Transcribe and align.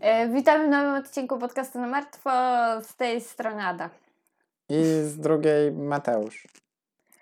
E, 0.00 0.28
Witamy 0.28 0.66
w 0.66 0.70
nowym 0.70 0.94
odcinku 0.94 1.38
podcastu 1.38 1.78
na 1.78 1.86
martwo. 1.86 2.30
Z 2.82 2.94
tej 2.96 3.20
strony 3.20 3.62
Ada. 3.66 3.90
I 4.68 4.82
z 5.04 5.16
drugiej 5.18 5.72
Mateusz. 5.72 6.48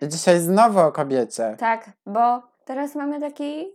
I 0.01 0.09
dzisiaj 0.09 0.41
znowu 0.41 0.79
o 0.79 0.93
kobiecie. 0.93 1.57
Tak, 1.59 1.91
bo 2.07 2.43
teraz 2.64 2.95
mamy 2.95 3.20
taki 3.20 3.66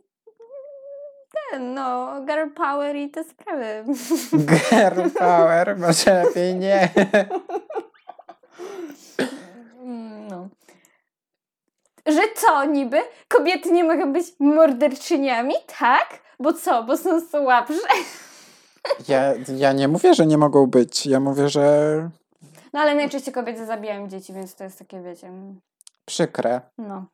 ten, 1.51 1.73
no, 1.73 2.09
girl 2.25 2.49
power 2.55 2.95
i 2.95 3.09
te 3.09 3.23
sprawy. 3.23 3.83
Girl 4.69 5.09
power, 5.19 5.77
może 5.77 6.23
lepiej 6.23 6.55
nie. 6.55 6.89
Mm, 9.83 10.27
No. 10.27 10.47
Że 12.11 12.21
co 12.35 12.65
niby? 12.65 12.97
Kobiety 13.27 13.71
nie 13.71 13.83
mogą 13.83 14.13
być 14.13 14.25
morderczyniami, 14.39 15.53
tak? 15.79 16.19
Bo 16.39 16.53
co? 16.53 16.83
Bo 16.83 16.97
są 16.97 17.21
słabsze? 17.21 17.73
Ja, 19.07 19.33
ja 19.57 19.73
nie 19.73 19.87
mówię, 19.87 20.13
że 20.13 20.25
nie 20.25 20.37
mogą 20.37 20.67
być. 20.67 21.05
Ja 21.05 21.19
mówię, 21.19 21.49
że 21.49 22.09
No 22.73 22.79
ale 22.79 22.95
najczęściej 22.95 23.33
kobiety 23.33 23.65
zabijają 23.65 24.07
dzieci, 24.07 24.33
więc 24.33 24.55
to 24.55 24.63
jest 24.63 24.79
takie, 24.79 25.01
wiecie... 25.01 25.27
mm, 25.27 25.59
przykre. 26.05 26.61
No. 26.77 27.05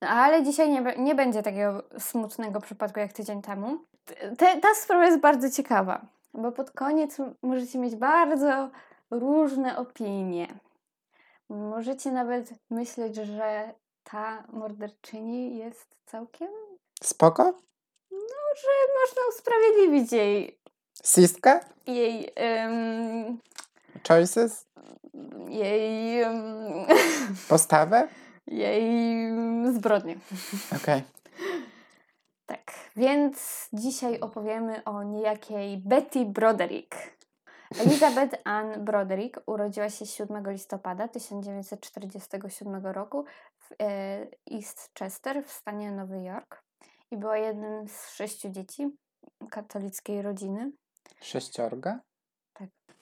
Ale 0.00 0.42
dzisiaj 0.42 0.70
nie, 0.70 0.94
nie 0.98 1.14
będzie 1.14 1.42
takiego 1.42 1.82
smutnego 1.98 2.60
przypadku 2.60 3.00
jak 3.00 3.12
tydzień 3.12 3.42
temu. 3.42 3.78
Te, 4.38 4.60
ta 4.60 4.74
sprawa 4.74 5.04
jest 5.06 5.20
bardzo 5.20 5.50
ciekawa, 5.50 6.06
bo 6.34 6.52
pod 6.52 6.70
koniec 6.70 7.16
możecie 7.42 7.78
mieć 7.78 7.96
bardzo 7.96 8.70
różne 9.10 9.76
opinie. 9.76 10.46
Możecie 11.48 12.12
nawet 12.12 12.50
myśleć, 12.70 13.16
że 13.16 13.74
ta 14.10 14.44
morderczyni 14.52 15.56
jest 15.56 15.96
całkiem. 16.06 16.48
Spoko? 17.02 17.54
że 18.56 18.68
można 19.00 19.22
usprawiedliwić 19.28 20.12
jej. 20.12 20.58
Siska? 21.04 21.60
jej. 21.86 22.32
em, 22.36 23.38
Choices? 24.08 24.66
jej. 25.48 26.24
Postawę? 27.48 28.08
jej 28.46 29.32
zbrodnię. 29.74 30.16
Okej. 30.82 31.02
Tak, 32.46 32.72
więc 32.96 33.68
dzisiaj 33.72 34.20
opowiemy 34.20 34.84
o 34.84 35.02
niejakiej 35.02 35.78
Betty 35.78 36.24
Broderick. 36.24 36.96
Elizabeth 37.74 38.40
Ann 38.44 38.84
Broderick 38.84 39.40
urodziła 39.46 39.90
się 39.90 40.06
7 40.06 40.50
listopada 40.50 41.08
1947 41.08 42.86
roku 42.86 43.24
w 43.58 43.72
e, 43.72 44.26
East 44.52 44.90
Chester 44.98 45.44
w 45.44 45.52
stanie 45.52 45.92
Nowy 45.92 46.22
Jork 46.22 46.62
i 47.10 47.16
była 47.16 47.38
jednym 47.38 47.88
z 47.88 48.10
sześciu 48.10 48.50
dzieci 48.50 48.96
katolickiej 49.50 50.22
rodziny. 50.22 50.72
Sześciorga? 51.20 52.00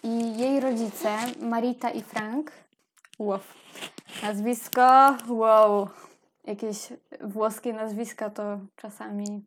I 0.02 0.38
jej 0.38 0.60
rodzice, 0.60 1.08
Marita 1.40 1.90
i 1.90 2.02
Frank, 2.02 2.52
wow, 3.18 3.40
nazwisko, 4.22 5.16
wow, 5.28 5.88
jakieś 6.44 6.92
włoskie 7.20 7.72
nazwiska 7.72 8.30
to 8.30 8.58
czasami 8.76 9.46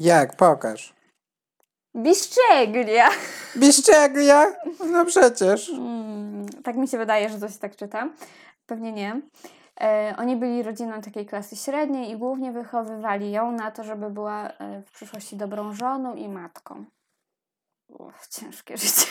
Jak? 0.00 0.36
Pokaż. 0.36 0.95
Biszczeglia. 1.96 3.08
Biszczeglia? 3.56 4.46
No 4.90 5.04
przecież. 5.04 5.68
Mm, 5.70 6.46
tak 6.64 6.76
mi 6.76 6.88
się 6.88 6.98
wydaje, 6.98 7.28
że 7.28 7.38
to 7.38 7.48
się 7.48 7.58
tak 7.58 7.76
czyta. 7.76 8.08
Pewnie 8.66 8.92
nie. 8.92 9.20
E, 9.80 10.14
oni 10.18 10.36
byli 10.36 10.62
rodziną 10.62 11.00
takiej 11.00 11.26
klasy 11.26 11.56
średniej 11.56 12.10
i 12.10 12.16
głównie 12.16 12.52
wychowywali 12.52 13.30
ją 13.32 13.52
na 13.52 13.70
to, 13.70 13.84
żeby 13.84 14.10
była 14.10 14.48
e, 14.48 14.82
w 14.82 14.90
przyszłości 14.92 15.36
dobrą 15.36 15.72
żoną 15.72 16.14
i 16.14 16.28
matką. 16.28 16.84
Ciężkie 18.30 18.76
życie. 18.76 19.06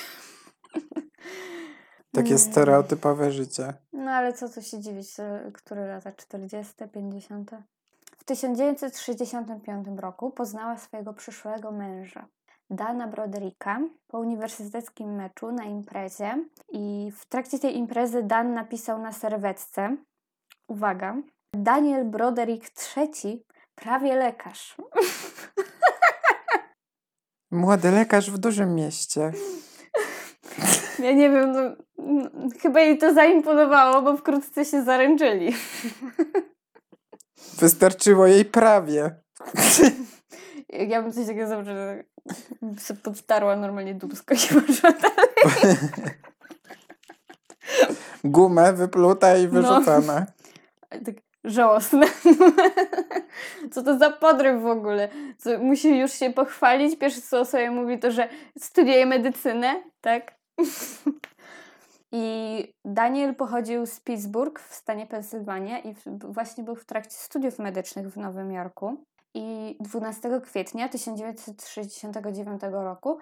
Takie 2.15 2.27
Mm. 2.35 2.39
stereotypowe 2.39 3.31
życie. 3.31 3.73
No 3.93 4.11
ale 4.11 4.33
co 4.33 4.49
tu 4.49 4.61
się 4.61 4.79
dziwić, 4.79 5.07
które 5.53 5.87
lata 5.87 6.11
40., 6.11 6.73
50. 6.93 7.51
W 8.17 8.23
1965 8.23 9.87
roku 9.97 10.31
poznała 10.31 10.77
swojego 10.77 11.13
przyszłego 11.13 11.71
męża, 11.71 12.27
Dana 12.69 13.07
Brodericka, 13.07 13.79
po 14.07 14.19
uniwersyteckim 14.19 15.15
meczu 15.15 15.51
na 15.51 15.63
imprezie 15.63 16.45
i 16.69 17.11
w 17.17 17.25
trakcie 17.25 17.59
tej 17.59 17.77
imprezy 17.77 18.23
Dan 18.23 18.53
napisał 18.53 19.01
na 19.01 19.11
serwetce, 19.11 19.97
uwaga, 20.67 21.15
Daniel 21.55 22.05
Broderick 22.05 22.71
III, 22.97 23.43
prawie 23.75 24.15
lekarz. 24.15 24.75
Młody 27.51 27.91
lekarz 27.91 28.31
w 28.31 28.37
dużym 28.37 28.75
mieście. 28.75 29.31
Ja 30.99 31.11
nie 31.11 31.29
wiem, 31.29 31.51
no, 31.51 31.59
no, 31.97 32.29
chyba 32.61 32.79
jej 32.79 32.97
to 32.97 33.13
zaimponowało, 33.13 34.01
bo 34.01 34.17
wkrótce 34.17 34.65
się 34.65 34.83
zaręczyli. 34.83 35.55
Wystarczyło 37.59 38.27
jej 38.27 38.45
prawie. 38.45 39.15
Ja 40.69 41.01
bym 41.01 41.11
coś 41.11 41.25
takiego 41.27 41.47
zobaczyła, 41.47 41.75
że 41.75 42.03
sobie 42.79 42.99
podstarła 42.99 43.55
normalnie 43.55 43.95
dubsko 43.95 44.33
i 44.33 44.37
poszła 44.37 44.91
dalej. 44.91 45.77
Gumę 48.23 48.73
wypluta 48.73 49.37
i 49.37 49.43
No. 49.43 49.49
wyrzucona. 49.49 50.25
Tak 50.89 51.15
żałosne. 51.43 52.05
Co 53.71 53.83
to 53.83 53.97
za 53.97 54.11
podryw 54.11 54.61
w 54.61 54.65
ogóle? 54.65 55.09
Co, 55.37 55.57
musi 55.59 55.99
już 55.99 56.11
się 56.11 56.33
pochwalić. 56.33 56.99
Pierwsze 56.99 57.21
co 57.21 57.45
sobie 57.45 57.71
mówi 57.71 57.99
to, 57.99 58.11
że 58.11 58.29
studiuje 58.59 59.05
medycynę, 59.05 59.83
tak? 60.01 60.35
I 62.11 62.73
Daniel 62.85 63.35
pochodził 63.35 63.85
z 63.85 63.99
Pittsburgh 63.99 64.59
w 64.59 64.75
stanie 64.75 65.07
Pensylwania 65.07 65.79
i 65.79 65.95
właśnie 66.23 66.63
był 66.63 66.75
w 66.75 66.85
trakcie 66.85 67.15
studiów 67.17 67.59
medycznych 67.59 68.09
w 68.09 68.17
Nowym 68.17 68.51
Jorku. 68.51 69.05
I 69.37 69.77
12 69.79 70.41
kwietnia 70.43 70.89
1969 70.89 72.61
roku 72.71 73.17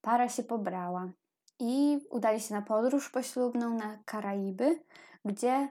para 0.00 0.28
się 0.28 0.42
pobrała 0.42 1.08
i 1.58 2.00
udali 2.10 2.40
się 2.40 2.54
na 2.54 2.62
podróż 2.62 3.10
poślubną 3.10 3.74
na 3.74 3.98
Karaiby, 4.04 4.80
gdzie 5.24 5.68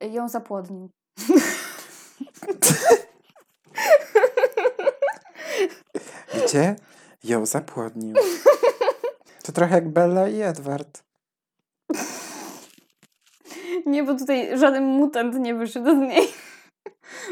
ją 0.00 0.28
zapłodnił. 0.28 0.90
Gdzie? 6.46 6.76
Ją 7.24 7.46
zapłodnił. 7.46 8.14
To 9.42 9.52
trochę 9.52 9.74
jak 9.74 9.88
Bella 9.88 10.28
i 10.28 10.40
Edward. 10.40 11.04
Nie, 13.86 14.02
bo 14.02 14.14
tutaj 14.14 14.58
żaden 14.58 14.84
mutant 14.84 15.34
nie 15.34 15.54
wyszedł 15.54 15.90
z 15.90 15.98
niej. 15.98 16.43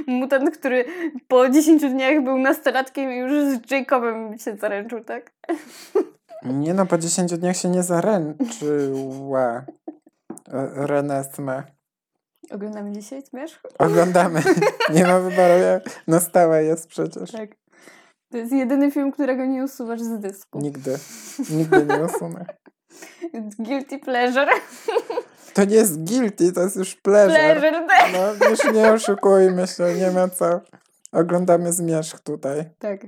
Mutant, 0.07 0.51
który 0.51 0.85
po 1.29 1.49
10 1.49 1.83
dniach 1.83 2.25
był 2.25 2.39
nastolatkiem 2.39 3.13
i 3.13 3.17
już 3.17 3.33
z 3.33 3.71
Jacobem 3.71 4.39
się 4.39 4.57
zaręczył, 4.57 5.05
tak? 5.05 5.33
Nie 6.45 6.75
no, 6.75 6.87
po 6.87 6.99
10 6.99 7.39
dniach 7.39 7.57
się 7.57 7.69
nie 7.69 7.83
zaręczyła. 7.83 9.65
Renesme. 10.75 11.63
Oglądamy 12.51 12.93
dzisiaj 12.93 13.23
Zmierzch? 13.23 13.63
Oglądamy. 13.79 14.43
Nie 14.95 15.05
ma 15.05 15.21
wyboru. 15.21 15.85
Na 16.07 16.21
stałe 16.21 16.65
jest 16.65 16.89
przecież. 16.89 17.31
Tak. 17.31 17.51
To 18.31 18.39
jest 18.39 18.53
jedyny 18.53 18.91
film, 18.91 19.13
którego 19.13 19.45
nie 19.45 19.65
usuwasz 19.65 20.01
z 20.01 20.21
dysku. 20.21 20.59
Nigdy. 20.59 20.99
Nigdy 21.51 21.87
nie 21.87 22.05
usunę. 22.05 22.45
Guilty 23.59 23.99
pleasure. 23.99 24.51
To 25.55 25.65
nie 25.65 25.75
jest 25.77 26.05
guilty, 26.05 26.53
to 26.53 26.61
jest 26.63 26.77
już 26.77 26.95
pleasure. 26.95 27.39
Pleasure, 27.61 27.87
tak. 27.89 28.13
No 28.41 28.49
już 28.51 28.73
nie 28.75 28.93
oszukujmy 28.93 29.67
się, 29.67 29.95
nie 29.99 30.11
ma 30.11 30.29
co. 30.29 30.61
Oglądamy 31.13 31.73
zmierzch 31.73 32.21
tutaj. 32.21 32.65
Tak. 32.79 33.01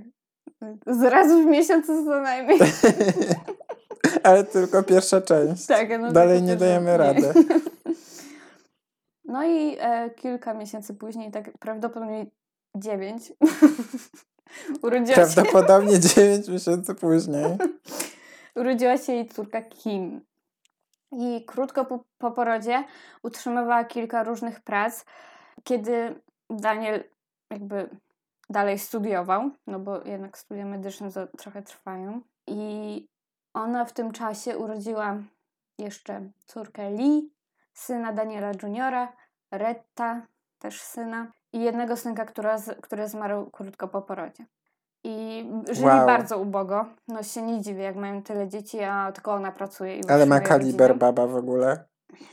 Zaraz 0.87 1.29
w 1.33 1.47
miesiącu 1.47 2.05
co 2.05 2.21
najmniej. 2.21 2.59
Ale 4.23 4.45
tylko 4.45 4.83
pierwsza 4.83 5.21
część. 5.21 5.67
Tak, 5.67 5.89
no 6.01 6.13
Dalej 6.13 6.43
nie 6.43 6.57
dajemy 6.57 6.91
nie. 6.91 6.97
rady. 6.97 7.33
No 9.27 9.45
i 9.45 9.77
e, 9.81 10.11
kilka 10.11 10.55
miesięcy 10.55 10.95
później, 10.95 11.31
tak 11.31 11.59
prawdopodobnie 11.59 12.27
dziewięć, 12.77 13.33
urodziła, 14.83 15.17
się, 15.17 15.35
Prawdopodobnie 15.35 16.01
9 16.01 16.49
miesięcy 16.49 16.95
później. 16.95 17.45
urodziła 18.57 18.99
się 18.99 19.13
jej 19.13 19.29
córka 19.29 19.63
Kim. 19.63 20.21
I 21.13 21.45
krótko 21.47 21.85
po, 21.85 22.05
po 22.19 22.31
porodzie 22.31 22.85
utrzymywała 23.23 23.85
kilka 23.85 24.23
różnych 24.23 24.61
prac, 24.61 25.05
kiedy 25.65 26.21
Daniel 26.51 27.05
jakby 27.51 27.89
dalej 28.51 28.79
studiował, 28.79 29.51
no 29.67 29.79
bo 29.79 30.05
jednak 30.05 30.39
studia 30.39 30.67
medyczne 30.67 31.13
to 31.13 31.27
trochę 31.27 31.63
trwają. 31.63 32.21
I 32.47 33.07
ona 33.55 33.85
w 33.85 33.93
tym 33.93 34.13
czasie 34.13 34.59
urodziła 34.59 35.17
jeszcze 35.79 36.31
córkę 36.47 36.91
Lee, 36.91 37.31
syna 37.73 38.13
Daniela 38.13 38.53
Juniora, 38.63 39.13
Retta, 39.51 40.27
też 40.59 40.83
syna 40.83 41.33
i 41.53 41.61
jednego 41.61 41.97
synka, 41.97 42.25
która, 42.25 42.57
który 42.83 43.09
zmarł 43.09 43.51
krótko 43.51 43.89
po 43.89 44.03
porodzie. 44.03 44.47
I 45.05 45.45
żyli 45.73 45.87
Wow. 45.87 46.07
bardzo 46.07 46.39
ubogo. 46.39 46.87
No 47.09 47.23
się 47.23 47.43
nie 47.43 47.61
dziwię, 47.61 47.83
jak 47.83 47.97
mają 47.97 48.23
tyle 48.23 48.49
dzieci, 48.49 48.81
a 48.83 49.13
tylko 49.13 49.33
ona 49.35 49.53
pracuje. 49.53 49.97
I 49.97 50.09
Ale 50.09 50.27
ma 50.27 50.41
kaliber 50.41 50.97
baba 50.99 51.27
w 51.27 51.37
ogóle. 51.37 51.85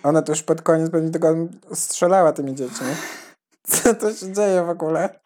Ona 0.03 0.21
to 0.21 0.31
już 0.31 0.44
pod 0.44 0.62
koniec 0.62 0.91
pewnie 0.91 1.09
tylko 1.12 1.27
strzelała 1.73 2.33
tymi 2.33 2.56
dziećmi. 2.56 2.88
Co 3.68 3.94
to 3.95 4.13
się 4.13 4.33
dzieje 4.33 4.63
w 4.63 4.69
ogóle? 4.69 5.19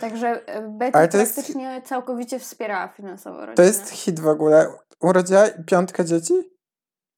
Także 0.00 0.46
e, 0.46 0.68
Betty 0.68 0.98
Ale 0.98 1.08
to 1.08 1.18
jest- 1.18 1.34
praktycznie 1.34 1.82
całkowicie 1.84 2.38
wspierała 2.38 2.88
finansowo 2.88 3.36
rodzinę. 3.36 3.54
To 3.56 3.62
jest 3.62 3.90
hit 3.90 4.20
w 4.20 4.28
ogóle. 4.28 4.66
Urodziła 5.00 5.42
piątkę 5.66 6.04
dzieci? 6.04 6.34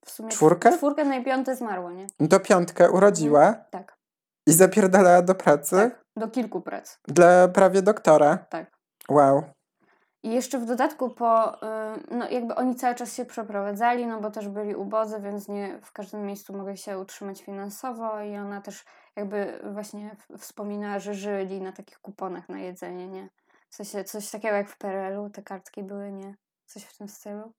w 0.05 0.11
sumie 0.11 0.29
czwórkę? 0.29 0.73
Czwórkę, 0.77 1.05
no 1.05 1.15
i 1.15 1.25
piąte 1.25 1.57
zmarło, 1.57 1.91
nie? 1.91 2.07
No 2.21 2.29
to 2.29 2.41
piątkę 2.41 2.91
urodziła 2.91 3.55
Tak, 3.71 3.97
i 4.47 4.53
zapierdalała 4.53 5.23
do 5.23 5.35
pracy 5.35 5.77
tak. 5.77 6.05
Do 6.17 6.29
kilku 6.29 6.61
prac, 6.61 6.99
dla 7.09 7.49
prawie 7.49 7.83
doktora. 7.83 8.39
tak. 8.51 8.71
Wow. 9.09 9.43
I 10.23 10.31
jeszcze 10.31 10.59
w 10.59 10.67
dodatku 10.67 11.11
po, 11.11 11.55
y, 11.55 11.59
no 12.11 12.29
jakby 12.29 12.55
oni 12.55 12.75
cały 12.75 12.95
czas 12.95 13.15
się 13.15 13.25
przeprowadzali, 13.25 14.07
no 14.07 14.21
bo 14.21 14.31
też 14.31 14.49
byli 14.49 14.75
ubodzy, 14.75 15.21
więc 15.21 15.49
nie 15.49 15.79
w 15.83 15.93
każdym 15.93 16.27
miejscu 16.27 16.57
mogli 16.57 16.77
się 16.77 16.99
utrzymać 16.99 17.43
finansowo 17.43 18.21
i 18.21 18.37
ona 18.37 18.61
też 18.61 18.85
jakby 19.17 19.61
właśnie 19.73 20.17
wspominała, 20.39 20.99
że 20.99 21.15
żyli 21.15 21.61
na 21.61 21.73
takich 21.73 21.99
kuponach 21.99 22.49
na 22.49 22.59
jedzenie, 22.59 23.09
nie? 23.09 23.29
W 23.71 23.75
sensie 23.75 24.05
coś 24.05 24.31
takiego 24.31 24.57
jak 24.57 24.69
w 24.69 24.79
PRL-u 24.79 25.31
te 25.31 25.43
kartki 25.43 25.83
były, 25.83 26.13
nie? 26.13 26.35
Coś 26.67 26.83
w 26.83 26.99
tym 26.99 27.09
stylu. 27.09 27.53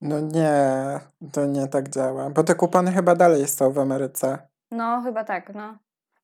No 0.00 0.20
nie, 0.20 1.00
to 1.32 1.46
nie 1.46 1.68
tak 1.68 1.88
działa. 1.88 2.30
Bo 2.30 2.44
te 2.44 2.54
kupony 2.54 2.92
chyba 2.92 3.14
dalej 3.14 3.48
są 3.48 3.70
w 3.70 3.78
Ameryce. 3.78 4.38
No 4.70 5.02
chyba 5.02 5.24
tak, 5.24 5.54
no. 5.54 5.78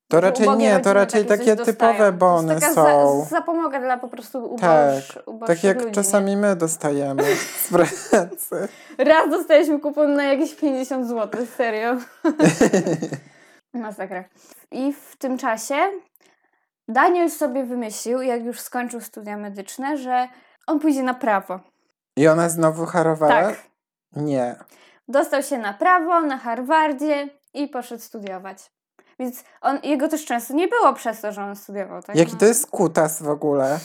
To 0.08 0.20
raczej 0.20 0.48
nie, 0.56 0.80
to 0.80 0.92
raczej 0.92 1.26
takie 1.26 1.56
typowe 1.56 1.66
dostają. 1.66 2.12
To 2.12 2.12
bony 2.12 2.54
jest 2.54 2.66
taka 2.66 2.74
są. 2.74 3.20
Za, 3.20 3.28
zapomoga 3.28 3.80
dla 3.80 3.96
po 3.96 4.08
prostu 4.08 4.44
uboż, 4.44 4.60
Tak, 4.60 5.46
Tak 5.46 5.64
jak 5.64 5.76
ludzi, 5.76 5.88
nie? 5.88 5.92
czasami 5.92 6.36
my 6.36 6.56
dostajemy 6.56 7.22
z 7.36 7.68
pracy. 7.68 8.68
Raz 8.98 9.30
dostaliśmy 9.30 9.80
kupon 9.80 10.14
na 10.14 10.24
jakieś 10.24 10.54
50 10.54 11.06
zł, 11.08 11.46
serio. 11.56 11.96
Masakra. 13.74 14.24
I 14.70 14.92
w 14.92 15.16
tym 15.16 15.38
czasie 15.38 15.74
Daniel 16.88 17.30
sobie 17.30 17.64
wymyślił, 17.64 18.22
jak 18.22 18.44
już 18.44 18.60
skończył 18.60 19.00
studia 19.00 19.36
medyczne, 19.36 19.96
że 19.96 20.28
on 20.66 20.80
pójdzie 20.80 21.02
na 21.02 21.14
prawo. 21.14 21.60
I 22.16 22.28
ona 22.28 22.48
znowu 22.48 22.86
harowała? 22.86 23.32
Tak. 23.32 23.62
Nie. 24.16 24.56
Dostał 25.08 25.42
się 25.42 25.58
na 25.58 25.74
prawo 25.74 26.20
na 26.20 26.38
Harvardzie 26.38 27.28
i 27.54 27.68
poszedł 27.68 28.02
studiować. 28.02 28.70
Więc 29.18 29.44
on, 29.60 29.78
jego 29.82 30.08
też 30.08 30.24
często 30.24 30.54
nie 30.54 30.68
było 30.68 30.92
przez 30.92 31.20
to, 31.20 31.32
że 31.32 31.42
on 31.44 31.56
studiował. 31.56 32.02
Tak? 32.02 32.16
Jaki 32.16 32.32
No. 32.32 32.38
to 32.38 32.46
jest 32.46 32.66
kutas 32.70 33.22
w 33.22 33.28
ogóle? 33.28 33.78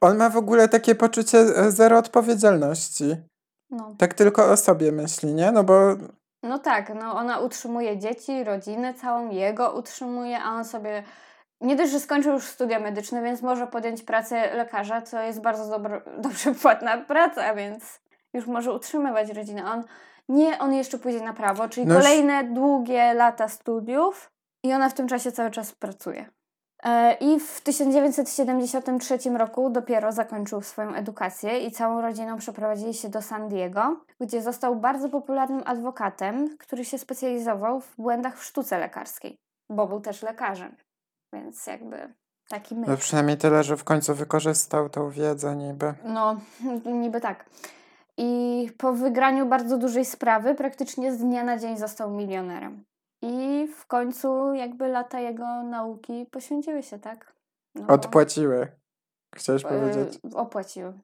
On 0.00 0.16
ma 0.16 0.30
w 0.30 0.36
ogóle 0.36 0.68
takie 0.68 0.94
poczucie 0.94 1.38
e, 1.38 1.70
zero 1.70 1.98
odpowiedzialności. 1.98 3.16
No. 3.70 3.94
Tak 3.98 4.14
tylko 4.14 4.50
o 4.50 4.56
sobie 4.56 4.92
myśli, 4.92 5.34
nie? 5.34 5.52
No 5.52 5.64
bo 5.64 5.80
no 6.42 6.58
tak, 6.58 6.94
no 6.94 7.14
ona 7.14 7.38
utrzymuje 7.38 7.98
dzieci, 7.98 8.44
rodzinę 8.44 8.94
całą, 8.94 9.30
jego 9.30 9.72
utrzymuje, 9.72 10.38
a 10.42 10.50
on 10.50 10.64
sobie 10.64 11.02
nie 11.60 11.76
dość, 11.76 11.92
że 11.92 12.00
skończył 12.00 12.32
już 12.32 12.44
studia 12.46 12.80
medyczne, 12.80 13.22
więc 13.22 13.42
może 13.42 13.66
podjąć 13.66 14.02
pracę 14.02 14.54
lekarza, 14.54 15.02
co 15.02 15.20
jest 15.20 15.40
bardzo 15.40 15.70
dobro, 15.70 16.00
dobrze 16.18 16.54
płatna 16.54 16.98
praca, 16.98 17.54
więc 17.54 18.00
już 18.34 18.46
może 18.46 18.72
utrzymywać 18.72 19.30
rodzinę. 19.30 19.70
On 19.72 19.84
nie, 20.28 20.58
on 20.58 20.74
jeszcze 20.74 20.98
pójdzie 20.98 21.20
na 21.20 21.32
prawo, 21.32 21.68
czyli 21.68 21.86
No 21.86 21.94
kolejne 21.94 22.44
długie 22.44 23.14
lata 23.14 23.48
studiów 23.48 24.30
i 24.68 24.72
ona 24.72 24.88
w 24.88 24.94
tym 24.94 25.08
czasie 25.08 25.32
cały 25.32 25.50
czas 25.50 25.72
pracuje. 25.72 26.30
E, 26.82 27.14
I 27.14 27.40
w 27.40 27.60
1973 27.60 29.30
roku 29.30 29.70
dopiero 29.70 30.12
zakończył 30.12 30.62
swoją 30.62 30.94
edukację 30.94 31.58
i 31.58 31.70
całą 31.70 32.00
rodziną 32.00 32.38
przeprowadzili 32.38 32.94
się 32.94 33.08
do 33.08 33.22
San 33.22 33.48
Diego, 33.48 34.00
gdzie 34.20 34.42
został 34.42 34.76
bardzo 34.76 35.08
popularnym 35.08 35.62
adwokatem, 35.64 36.56
który 36.58 36.84
się 36.84 36.98
specjalizował 36.98 37.80
w 37.80 37.96
błędach 37.96 38.38
w 38.38 38.44
sztuce 38.44 38.78
lekarskiej, 38.78 39.38
bo 39.70 39.86
był 39.86 40.00
też 40.00 40.22
lekarzem. 40.22 40.76
Więc 41.32 41.66
jakby 41.66 42.14
taki 42.48 42.74
no 42.74 42.86
myk. 42.86 43.00
przynajmniej 43.00 43.36
tyle, 43.38 43.62
że 43.62 43.76
w 43.76 43.84
końcu 43.84 44.14
wykorzystał 44.14 44.88
tą 44.88 45.10
wiedzę 45.10 45.56
niby. 45.56 45.94
No, 46.04 46.36
niby 47.02 47.20
tak. 47.20 47.44
I 48.16 48.70
po 48.78 48.92
wygraniu 48.92 49.46
bardzo 49.46 49.78
dużej 49.78 50.04
sprawy 50.04 50.54
praktycznie 50.54 51.12
z 51.12 51.18
dnia 51.18 51.44
na 51.44 51.58
dzień 51.58 51.76
został 51.76 52.10
milionerem. 52.10 52.84
I 53.22 53.68
w 53.76 53.86
końcu 53.86 54.54
jakby 54.54 54.88
lata 54.88 55.20
jego 55.20 55.62
nauki 55.62 56.26
poświęciły 56.30 56.82
się, 56.82 56.98
tak? 56.98 57.32
No, 57.74 57.86
Odpłaciły. 57.86 58.68
Chciałeś 59.36 59.64
e, 59.64 59.68
powiedzieć. 59.68 60.18
Opłaciły. 60.34 60.92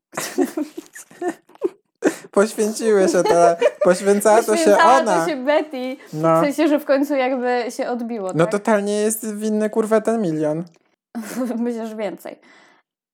Poświęciły 2.31 3.09
się 3.09 3.23
te, 3.23 3.57
poświęcała 3.85 4.43
to 4.43 4.57
się 4.57 4.79
ona. 4.79 5.21
to 5.21 5.29
się 5.29 5.45
Betty. 5.45 5.97
No, 6.13 6.41
W 6.41 6.45
sensie, 6.45 6.69
że 6.69 6.79
w 6.81 6.85
końcu 6.85 7.15
jakby 7.15 7.65
się 7.71 7.89
odbiło, 7.89 8.33
no 8.35 8.45
tak? 8.45 8.53
totalnie 8.53 9.01
jest 9.01 9.35
winny 9.35 9.71
kurwa 9.71 10.01
ten 10.01 10.23
milion. 10.23 10.65
Myślę, 11.57 11.87
że 11.87 11.97
więcej. 11.97 12.39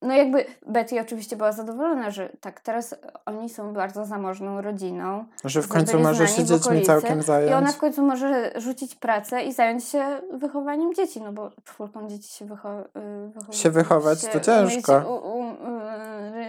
No 0.03 0.15
jakby 0.15 0.45
Betty 0.67 1.01
oczywiście 1.01 1.37
była 1.37 1.53
zadowolona, 1.53 2.11
że 2.11 2.29
tak, 2.41 2.61
teraz 2.61 2.95
oni 3.27 3.49
są 3.49 3.73
bardzo 3.73 4.05
zamożną 4.05 4.61
rodziną. 4.61 5.25
Że 5.45 5.63
w 5.63 5.69
końcu 5.69 6.01
może 6.01 6.29
się 6.29 6.45
dziećmi 6.45 6.83
całkiem 6.83 7.21
I 7.21 7.23
zająć. 7.23 7.53
ona 7.53 7.73
w 7.73 7.79
końcu 7.79 8.03
może 8.07 8.53
rzucić 8.57 8.95
pracę 8.95 9.43
i 9.43 9.53
zająć 9.53 9.85
się 9.85 10.21
wychowaniem 10.33 10.95
dzieci, 10.95 11.21
no 11.21 11.33
bo 11.33 11.51
czwórką 11.65 12.09
dzieci 12.09 12.33
się, 12.35 12.47
wycho- 12.47 12.85
y, 12.85 13.29
wychowywać. 13.29 13.57
Się 13.57 13.71
wychować 13.71 14.27
to 14.27 14.41
ciężko. 14.41 14.93
Umieć, 14.93 15.07
u, 15.07 15.29
u, 15.29 15.45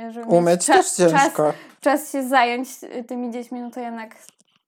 y, 0.08 0.12
żeby 0.12 0.28
Umyć 0.28 0.52
mieć 0.52 0.66
też 0.66 0.92
ciężko. 0.92 1.44
Czas, 1.44 1.56
czas 1.82 2.12
się 2.12 2.28
zająć 2.28 2.70
y, 2.84 3.04
tymi 3.04 3.32
dziećmi, 3.32 3.62
no 3.62 3.72
to 3.72 3.80
jednak 3.80 4.16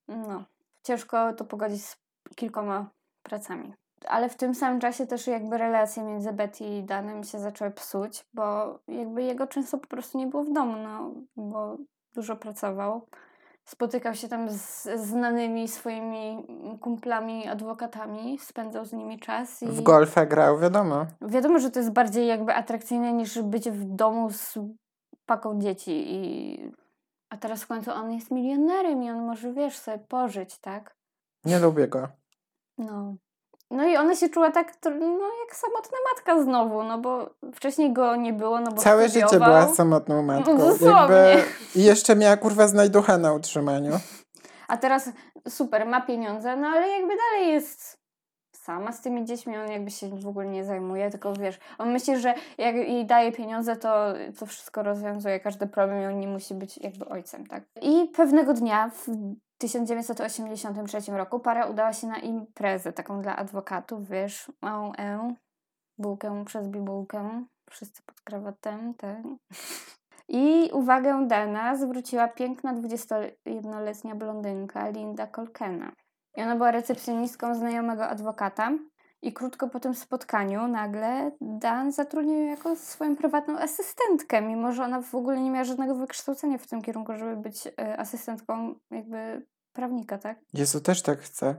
no, 0.07 0.43
ciężko 0.83 1.33
to 1.33 1.45
pogodzić 1.45 1.85
z 1.85 1.95
kilkoma 2.35 2.89
pracami. 3.23 3.73
Ale 4.07 4.29
w 4.29 4.35
tym 4.35 4.55
samym 4.55 4.79
czasie 4.79 5.07
też 5.07 5.27
jakby 5.27 5.57
relacje 5.57 6.03
między 6.03 6.33
Betty 6.33 6.63
i 6.63 6.83
Danem 6.83 7.23
się 7.23 7.39
zaczęły 7.39 7.71
psuć, 7.71 8.25
bo 8.33 8.79
jakby 8.87 9.23
jego 9.23 9.47
często 9.47 9.77
po 9.77 9.87
prostu 9.87 10.17
nie 10.17 10.27
było 10.27 10.43
w 10.43 10.53
domu, 10.53 10.77
no, 10.77 11.11
bo 11.35 11.77
dużo 12.13 12.35
pracował. 12.35 13.07
Spotykał 13.65 14.15
się 14.15 14.27
tam 14.27 14.49
z 14.49 14.87
znanymi 14.99 15.67
swoimi 15.67 16.47
kumplami, 16.81 17.47
adwokatami, 17.47 18.39
spędzał 18.39 18.85
z 18.85 18.93
nimi 18.93 19.19
czas. 19.19 19.61
I 19.63 19.67
W 19.67 19.81
golfa 19.81 20.25
grał, 20.25 20.59
wiadomo. 20.59 21.05
Wiadomo, 21.21 21.59
że 21.59 21.71
to 21.71 21.79
jest 21.79 21.91
bardziej 21.91 22.27
jakby 22.27 22.53
atrakcyjne 22.53 23.13
niż 23.13 23.41
bycie 23.41 23.71
w 23.71 23.85
domu 23.85 24.29
z 24.31 24.59
paką 25.25 25.59
dzieci. 25.59 25.91
I... 25.91 26.71
A 27.29 27.37
teraz 27.37 27.63
w 27.63 27.67
końcu 27.67 27.91
on 27.91 28.11
jest 28.11 28.31
milionerem 28.31 29.03
i 29.03 29.09
on 29.09 29.25
może, 29.25 29.53
wiesz, 29.53 29.77
sobie 29.77 29.99
pożyć, 29.99 30.59
tak? 30.59 30.95
Nie 31.45 31.59
lubię 31.59 31.87
go. 31.87 32.07
No. 32.77 33.15
No 33.73 33.87
i 33.87 33.97
ona 33.97 34.15
się 34.15 34.29
czuła 34.29 34.51
tak, 34.51 34.73
no 34.99 35.27
jak 35.45 35.55
samotna 35.55 35.97
matka 36.13 36.43
znowu, 36.43 36.83
no 36.83 36.97
bo 36.97 37.29
wcześniej 37.55 37.93
go 37.93 38.15
nie 38.15 38.33
było, 38.33 38.59
no 38.59 38.71
bo 38.71 38.81
Całe 38.81 39.07
życie 39.09 39.27
studiował. 39.27 39.49
była 39.49 39.75
samotną 39.75 40.23
matką. 40.23 40.57
dosłownie. 40.57 41.15
Jakby... 41.15 41.43
I 41.75 41.83
jeszcze 41.83 42.15
miała 42.15 42.37
kurwa 42.37 42.67
znajducha 42.67 43.17
na 43.17 43.33
utrzymaniu. 43.33 43.91
A 44.67 44.77
teraz 44.77 45.09
super, 45.49 45.85
ma 45.85 46.01
pieniądze, 46.01 46.55
no 46.57 46.67
ale 46.67 46.87
jakby 46.89 47.13
dalej 47.17 47.53
jest 47.53 48.03
sama 48.53 48.91
z 48.91 49.01
tymi 49.01 49.25
dziećmi, 49.25 49.57
on 49.57 49.71
jakby 49.71 49.91
się 49.91 50.09
w 50.09 50.27
ogóle 50.27 50.45
nie 50.45 50.65
zajmuje, 50.65 51.09
tylko 51.09 51.33
wiesz, 51.33 51.59
on 51.77 51.91
myśli, 51.91 52.17
że 52.19 52.33
jak 52.57 52.75
jej 52.75 53.05
daje 53.05 53.31
pieniądze, 53.31 53.75
to, 53.75 54.13
to 54.39 54.45
wszystko 54.45 54.83
rozwiązuje, 54.83 55.39
każdy 55.39 55.67
problem 55.67 56.01
i 56.01 56.05
on 56.05 56.19
nie 56.19 56.27
musi 56.27 56.53
być 56.53 56.77
jakby 56.77 57.05
ojcem, 57.05 57.47
tak? 57.47 57.63
I 57.81 58.07
pewnego 58.15 58.53
dnia 58.53 58.89
w 58.89 59.07
1983 59.63 61.11
roku 61.11 61.39
para 61.39 61.65
udała 61.65 61.93
się 61.93 62.07
na 62.07 62.17
imprezę 62.17 62.93
taką 62.93 63.21
dla 63.21 63.35
adwokatów, 63.35 64.07
wiesz, 64.07 64.51
małą 64.61 64.93
E, 64.93 65.35
bułkę 65.97 66.45
przez 66.45 66.67
bibułkę, 66.67 67.45
wszyscy 67.69 68.03
pod 68.05 68.21
krawatem, 68.21 68.93
tak? 68.93 69.17
I 70.27 70.69
uwagę 70.73 71.27
Dana 71.27 71.75
zwróciła 71.75 72.27
piękna 72.27 72.73
21-letnia 72.73 74.15
blondynka 74.15 74.89
Linda 74.89 75.27
Colkena. 75.27 75.91
I 76.37 76.41
ona 76.41 76.55
była 76.55 76.71
recepcjonistką 76.71 77.55
znajomego 77.55 78.07
adwokata. 78.07 78.71
I 79.21 79.33
krótko 79.33 79.67
po 79.67 79.79
tym 79.79 79.95
spotkaniu 79.95 80.67
nagle 80.67 81.31
Dan 81.41 81.91
zatrudnił 81.91 82.39
ją 82.41 82.45
jako 82.47 82.75
swoją 82.75 83.15
prywatną 83.15 83.57
asystentkę, 83.59 84.41
mimo 84.41 84.71
że 84.71 84.83
ona 84.83 85.01
w 85.01 85.15
ogóle 85.15 85.41
nie 85.41 85.51
miała 85.51 85.63
żadnego 85.63 85.95
wykształcenia 85.95 86.57
w 86.57 86.67
tym 86.67 86.81
kierunku, 86.81 87.15
żeby 87.15 87.37
być 87.37 87.67
e, 87.67 87.97
asystentką 87.97 88.75
jakby 88.91 89.45
prawnika, 89.73 90.17
tak? 90.17 90.39
Jezu, 90.53 90.81
też 90.81 91.01
tak 91.01 91.19
chcę. 91.19 91.55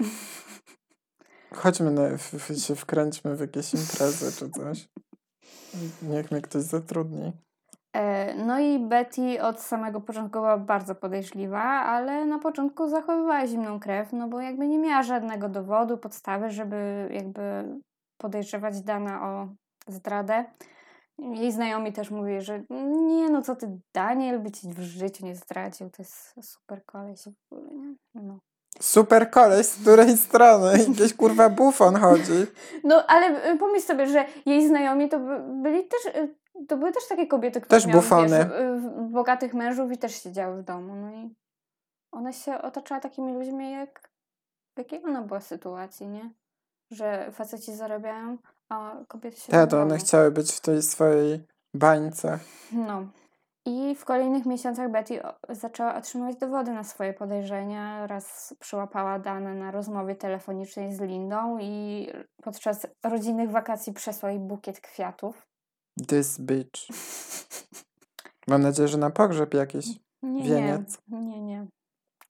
Chodźmy, 1.54 1.90
na, 1.90 2.16
w, 2.18 2.32
w, 2.32 2.58
się 2.66 2.74
wkręćmy 2.74 3.36
w 3.36 3.40
jakieś 3.40 3.74
imprezy 3.74 4.32
czy 4.32 4.50
coś. 4.50 4.88
Niech 6.02 6.30
mnie 6.30 6.42
ktoś 6.42 6.62
zatrudni. 6.62 7.32
E, 7.92 8.34
No 8.34 8.60
i 8.60 8.78
Betty 8.78 9.42
od 9.42 9.60
samego 9.60 10.00
początku 10.00 10.38
była 10.38 10.58
bardzo 10.58 10.94
podejrzliwa, 10.94 11.62
ale 11.62 12.26
na 12.26 12.38
początku 12.38 12.88
zachowywała 12.88 13.46
zimną 13.46 13.80
krew, 13.80 14.12
no 14.12 14.28
bo 14.28 14.40
jakby 14.40 14.68
nie 14.68 14.78
miała 14.78 15.02
żadnego 15.02 15.48
dowodu, 15.48 15.98
podstawy, 15.98 16.50
żeby 16.50 17.08
jakby 17.12 17.42
podejrzewać 18.18 18.80
Dana 18.80 19.28
o 19.28 19.48
zdradę. 19.88 20.44
Jej 21.18 21.52
znajomi 21.52 21.92
też 21.92 22.10
mówili, 22.10 22.40
że 22.42 22.62
nie 22.70 23.30
no 23.30 23.42
co 23.42 23.56
ty, 23.56 23.78
Daniel 23.94 24.38
by 24.40 24.50
ci 24.50 24.68
w 24.68 24.80
życiu 24.80 25.26
nie 25.26 25.36
zdradził, 25.36 25.90
to 25.90 26.02
jest 26.02 26.34
super 26.42 26.84
koleś 26.84 27.22
w 27.24 27.52
ogóle, 27.52 27.74
nie? 27.74 27.94
No. 28.14 28.38
Super 28.80 29.30
koleś, 29.30 29.66
z 29.66 29.80
której 29.80 30.16
strony? 30.16 30.72
Jakiś 30.88 31.14
kurwa 31.14 31.48
bufon 31.48 31.96
chodzi. 31.96 32.46
No, 32.84 33.06
ale 33.06 33.52
y, 33.52 33.58
pomyśl 33.58 33.86
sobie, 33.86 34.06
że 34.06 34.24
jej 34.46 34.68
znajomi 34.68 35.08
to 35.08 35.18
by- 35.18 35.62
byli 35.62 35.88
też, 35.88 36.14
y, 36.14 36.34
to 36.68 36.76
były 36.76 36.92
też 36.92 37.08
takie 37.08 37.26
kobiety, 37.26 37.60
które 37.60 37.76
Też 37.80 37.86
miały, 37.86 38.00
bufony. 38.00 38.28
Wiesz, 38.28 38.46
y, 38.46 39.10
bogatych 39.10 39.54
mężów 39.54 39.92
i 39.92 39.98
też 39.98 40.22
siedziały 40.22 40.62
w 40.62 40.64
domu, 40.64 40.94
no 40.94 41.10
i 41.10 41.34
ona 42.12 42.32
się 42.32 42.62
otaczała 42.62 43.00
takimi 43.00 43.32
ludźmi, 43.34 43.72
jak 43.72 44.10
w 44.74 44.78
jakiej 44.78 45.04
ona 45.04 45.22
była 45.22 45.40
sytuacji, 45.40 46.08
nie? 46.08 46.30
Że 46.90 47.30
faceci 47.32 47.74
zarabiają, 47.74 48.38
a 48.68 48.96
kobiety 49.08 49.40
się 49.40 49.52
Tak, 49.52 49.70
to 49.70 49.82
one 49.82 49.98
chciały 49.98 50.30
być 50.30 50.52
w 50.52 50.60
tej 50.60 50.82
swojej 50.82 51.44
bańce. 51.74 52.38
No. 52.72 53.06
I 53.68 53.94
w 53.94 54.04
kolejnych 54.04 54.46
miesiącach 54.46 54.90
Betty 54.90 55.20
zaczęła 55.48 55.94
otrzymywać 55.94 56.36
dowody 56.36 56.72
na 56.72 56.84
swoje 56.84 57.14
podejrzenia. 57.14 58.06
Raz 58.06 58.54
przyłapała 58.60 59.18
dane 59.18 59.54
na 59.54 59.70
rozmowie 59.70 60.14
telefonicznej 60.14 60.94
z 60.94 61.00
Lindą 61.00 61.58
i 61.60 62.06
podczas 62.42 62.86
rodzinnych 63.04 63.50
wakacji 63.50 63.92
przesłał 63.92 64.30
jej 64.32 64.40
bukiet 64.40 64.80
kwiatów. 64.80 65.46
This 66.08 66.38
bitch. 66.40 66.80
Mam 68.48 68.62
nadzieję, 68.62 68.88
że 68.88 68.98
na 68.98 69.10
pogrzeb 69.10 69.54
jakiś. 69.54 69.86
Nie, 70.22 70.42
Wieniec. 70.42 70.98
nie, 71.08 71.20
nie, 71.20 71.40
nie. 71.40 71.66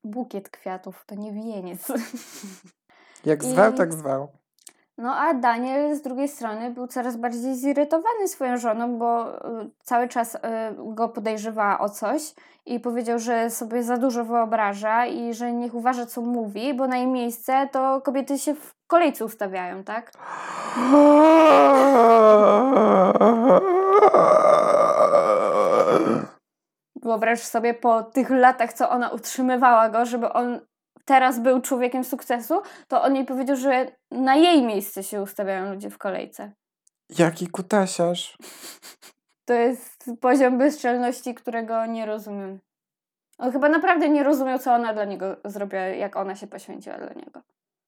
Bukiet 0.04 0.50
kwiatów 0.50 1.04
to 1.06 1.14
nie 1.14 1.32
wieniec. 1.32 1.88
Jak 3.24 3.42
I- 3.44 3.46
zwał, 3.50 3.72
tak 3.72 3.94
zwał. 3.94 4.28
No 4.98 5.16
a 5.16 5.34
Daniel 5.34 5.94
z 5.94 6.02
drugiej 6.02 6.28
strony 6.28 6.70
był 6.70 6.86
coraz 6.86 7.16
bardziej 7.16 7.54
zirytowany 7.54 8.28
swoją 8.28 8.56
żoną, 8.56 8.98
bo 8.98 9.36
y, 9.36 9.40
cały 9.82 10.08
czas 10.08 10.34
y, 10.34 10.38
go 10.78 11.08
podejrzewała 11.08 11.78
o 11.78 11.88
coś 11.88 12.34
i 12.66 12.80
powiedział, 12.80 13.18
że 13.18 13.50
sobie 13.50 13.82
za 13.82 13.96
dużo 13.96 14.24
wyobraża 14.24 15.06
i 15.06 15.34
że 15.34 15.52
niech 15.52 15.74
uważa 15.74 16.06
co 16.06 16.20
mówi, 16.20 16.74
bo 16.74 16.86
na 16.86 16.96
jej 16.96 17.06
miejsce 17.06 17.68
to 17.72 18.00
kobiety 18.00 18.38
się 18.38 18.54
w 18.54 18.74
kolejce 18.86 19.24
ustawiają, 19.24 19.84
tak? 19.84 20.12
Wyobraź 27.02 27.40
sobie 27.40 27.74
po 27.74 28.02
tych 28.02 28.30
latach, 28.30 28.72
co 28.72 28.90
ona 28.90 29.08
utrzymywała 29.08 29.88
go, 29.88 30.06
żeby 30.06 30.32
on 30.32 30.60
teraz 31.06 31.40
był 31.40 31.60
człowiekiem 31.60 32.04
sukcesu, 32.04 32.62
to 32.88 33.02
on 33.02 33.16
jej 33.16 33.24
powiedział, 33.24 33.56
że 33.56 33.86
na 34.10 34.36
jej 34.36 34.62
miejsce 34.62 35.02
się 35.02 35.22
ustawiają 35.22 35.72
ludzie 35.74 35.90
w 35.90 35.98
kolejce. 35.98 36.52
Jaki 37.18 37.46
kutasiarz. 37.46 38.36
To 39.44 39.54
jest 39.54 40.10
poziom 40.20 40.58
bezczelności, 40.58 41.34
którego 41.34 41.86
nie 41.86 42.06
rozumiem. 42.06 42.58
On 43.38 43.52
chyba 43.52 43.68
naprawdę 43.68 44.08
nie 44.08 44.22
rozumiał, 44.22 44.58
co 44.58 44.74
ona 44.74 44.94
dla 44.94 45.04
niego 45.04 45.36
zrobiła, 45.44 45.82
jak 45.82 46.16
ona 46.16 46.36
się 46.36 46.46
poświęciła 46.46 46.98
dla 46.98 47.12
niego. 47.12 47.42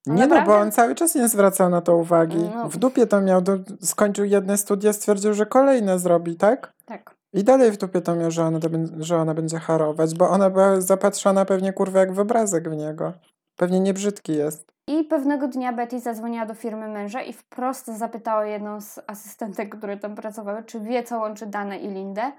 No 0.06 0.14
Nie 0.14 0.20
no, 0.20 0.26
naprawdę? 0.26 0.52
bo 0.52 0.58
on 0.58 0.72
cały 0.72 0.94
czas 0.94 1.14
nie 1.14 1.28
zwracał 1.28 1.70
na 1.70 1.80
to 1.80 1.96
uwagi. 1.96 2.50
No. 2.54 2.68
W 2.68 2.76
dupie 2.76 3.06
to 3.06 3.20
miał, 3.20 3.42
do, 3.42 3.58
skończył 3.82 4.24
jedne 4.24 4.58
studia, 4.58 4.92
stwierdził, 4.92 5.34
że 5.34 5.46
kolejne 5.46 5.98
zrobi, 5.98 6.36
tak? 6.36 6.72
Tak. 6.84 7.17
I 7.32 7.44
dalej 7.44 7.70
w 7.70 7.76
dupie 7.76 8.00
to 8.00 8.14
miał, 8.14 8.30
że 8.30 8.44
ona, 8.44 8.58
że 8.98 9.16
ona 9.16 9.34
będzie 9.34 9.58
harować, 9.58 10.14
bo 10.14 10.30
ona 10.30 10.50
była 10.50 10.80
zapatrzona 10.80 11.44
pewnie 11.44 11.72
kurwa 11.72 12.00
jak 12.00 12.12
w 12.12 12.18
obrazek 12.18 12.70
w 12.70 12.76
niego. 12.76 13.12
Pewnie 13.56 13.80
nie 13.80 13.94
brzydki 13.94 14.32
jest. 14.32 14.72
I 14.86 15.04
pewnego 15.04 15.48
dnia 15.48 15.72
Betty 15.72 16.00
zadzwoniła 16.00 16.46
do 16.46 16.54
firmy 16.54 16.88
męża 16.88 17.22
i 17.22 17.32
wprost 17.32 17.86
zapytała 17.86 18.46
jedną 18.46 18.80
z 18.80 19.00
asystentek, 19.06 19.76
które 19.76 19.96
tam 19.96 20.14
pracowały, 20.14 20.62
czy 20.62 20.80
wie, 20.80 21.02
co 21.02 21.18
łączy 21.18 21.46
Danę 21.46 21.78
i 21.78 21.88
Lindę. 21.88 22.32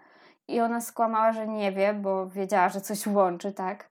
I 0.48 0.60
ona 0.60 0.81
skłamała, 0.81 1.31
że 1.31 1.48
nie 1.48 1.72
wie, 1.72 1.93
bo 1.93 2.27
wiedziała, 2.27 2.69
że 2.69 2.81
coś 2.81 3.08
łączy, 3.08 3.51
tak? 3.51 3.89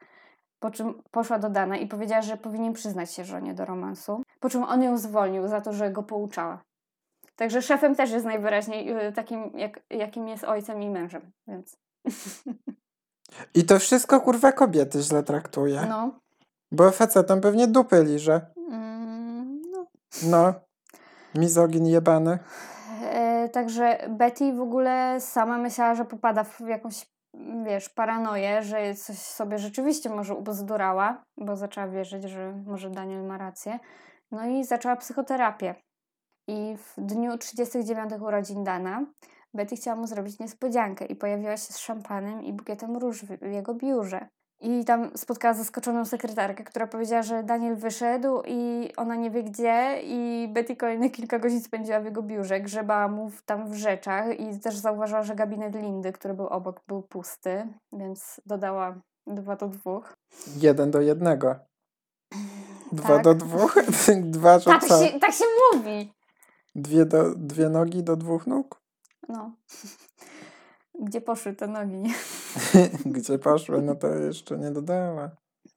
Po 0.60 0.70
czym 0.70 1.02
poszła 1.10 1.38
do 1.38 1.50
Dana 1.50 1.76
i 1.76 1.86
powiedziała, 1.86 2.22
że 2.22 2.36
powinien 2.36 2.72
przyznać 2.72 3.12
się 3.12 3.24
żonie 3.24 3.54
do 3.54 3.64
romansu. 3.64 4.22
Po 4.40 4.50
czym 4.50 4.64
on 4.64 4.82
ją 4.82 4.98
zwolnił 4.98 5.48
za 5.48 5.60
to, 5.60 5.72
że 5.72 5.90
go 5.90 6.02
pouczała. 6.02 6.62
Także 7.38 7.62
szefem 7.62 7.95
też 7.95 8.11
jest 8.11 8.26
najwyraźniej 8.26 9.07
y, 9.09 9.12
takim, 9.12 9.50
jak, 9.54 9.80
jakim 9.90 10.28
jest 10.28 10.45
ojcem 10.45 10.83
i 10.83 10.90
mężem, 10.90 11.33
więc 11.47 11.76
I 13.54 13.64
to 13.64 13.78
wszystko 13.78 14.21
kurwa 14.21 14.52
kobiety 14.52 15.02
źle 15.02 15.23
traktuje. 15.23 15.87
no. 15.88 16.21
Bo 16.73 16.90
facetom 16.90 17.40
pewnie 17.40 17.66
dupy 17.66 18.04
liże. 18.04 18.47
Mm, 18.71 19.61
no. 19.73 19.87
No. 20.23 20.54
Mizogin 21.35 21.87
jebany. 21.87 22.38
E, 23.02 23.49
także 23.49 23.99
Betty 24.09 24.52
w 24.52 24.61
ogóle 24.61 25.21
sama 25.21 25.59
myślała, 25.59 25.95
że 25.95 26.04
popada 26.04 26.45
w 26.45 26.61
jakąś, 26.61 27.07
wiesz, 27.64 27.88
paranoję, 27.88 28.62
że 28.62 28.95
coś 28.95 29.18
sobie 29.18 29.59
rzeczywiście 29.59 30.11
może 30.11 30.35
ubzdurała, 30.35 31.25
bo 31.37 31.57
zaczęła 31.57 31.88
wierzyć, 31.88 32.25
że 32.25 32.52
może 32.66 32.90
Daniel 32.90 33.25
ma 33.25 33.38
rację. 33.38 33.78
No 34.30 34.47
i 34.47 34.64
zaczęła 34.64 34.97
psychoterapię. 34.97 35.75
I 36.48 36.76
w 36.76 36.94
dniu 37.00 37.38
39 37.38 38.12
urodzin 38.20 38.64
Dana 38.64 39.04
Betty 39.54 39.76
chciała 39.76 39.96
mu 39.96 40.06
zrobić 40.06 40.38
niespodziankę 40.38 41.04
i 41.04 41.16
pojawiła 41.16 41.56
się 41.56 41.72
z 41.72 41.78
szampanem 41.78 42.42
i 42.42 42.52
bukietem 42.52 42.96
róż 42.96 43.24
w, 43.24 43.42
jego 43.52 43.74
biurze. 43.74 44.28
I 44.60 44.84
tam 44.84 45.10
spotkała 45.16 45.54
zaskoczoną 45.54 46.04
sekretarkę, 46.04 46.64
która 46.64 46.86
powiedziała, 46.86 47.22
że 47.22 47.42
Daniel 47.42 47.76
wyszedł 47.76 48.42
i 48.46 48.90
ona 48.96 49.14
nie 49.16 49.30
wie 49.30 49.42
gdzie 49.42 50.00
i 50.02 50.48
Betty 50.52 50.76
kolejne 50.76 51.10
kilka 51.10 51.38
godzin 51.38 51.60
spędziła 51.60 52.00
w 52.00 52.04
jego 52.04 52.22
biurze, 52.22 52.60
grzebała 52.60 53.08
mu 53.08 53.30
w- 53.30 53.42
tam 53.42 53.70
w 53.70 53.74
rzeczach 53.74 54.40
i 54.40 54.60
też 54.60 54.76
zauważyła, 54.76 55.22
że 55.22 55.34
gabinet 55.34 55.74
Lindy, 55.74 56.12
który 56.12 56.34
był 56.34 56.46
obok, 56.46 56.80
był 56.88 57.02
pusty, 57.02 57.66
więc 57.92 58.40
dodała 58.46 58.94
dwa 59.26 59.56
do 59.56 59.68
dwóch. 59.68 60.12
Jeden 60.56 60.90
do 60.90 61.00
jednego. 61.00 61.54
Dwa 62.92 63.08
Tak. 63.08 63.24
do 63.24 63.34
dwóch? 63.34 63.74
Dwa, 64.22 64.58
że 64.58 64.70
Tak 64.70 64.84
co? 64.84 65.04
się, 65.06 65.20
tak 65.20 65.32
się 65.32 65.44
mówi! 65.74 66.12
Dwie, 66.75 67.06
do, 67.06 67.34
dwie 67.34 67.68
nogi 67.68 68.02
do 68.02 68.16
dwóch 68.16 68.46
nóg? 68.46 68.82
No. 69.28 69.52
Gdzie 71.04 71.20
poszły 71.20 71.54
te 71.54 71.66
nogi? 71.66 72.02
Gdzie 73.16 73.38
poszły? 73.38 73.82
No 73.82 73.94
to 73.94 74.08
jeszcze 74.08 74.58
nie 74.58 74.70
dodała. 74.70 75.30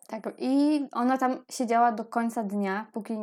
Tak, 0.07 0.33
i 0.37 0.81
ona 0.91 1.17
tam 1.17 1.43
siedziała 1.51 1.91
do 1.91 2.05
końca 2.05 2.43
dnia, 2.43 2.87
póki 2.93 3.13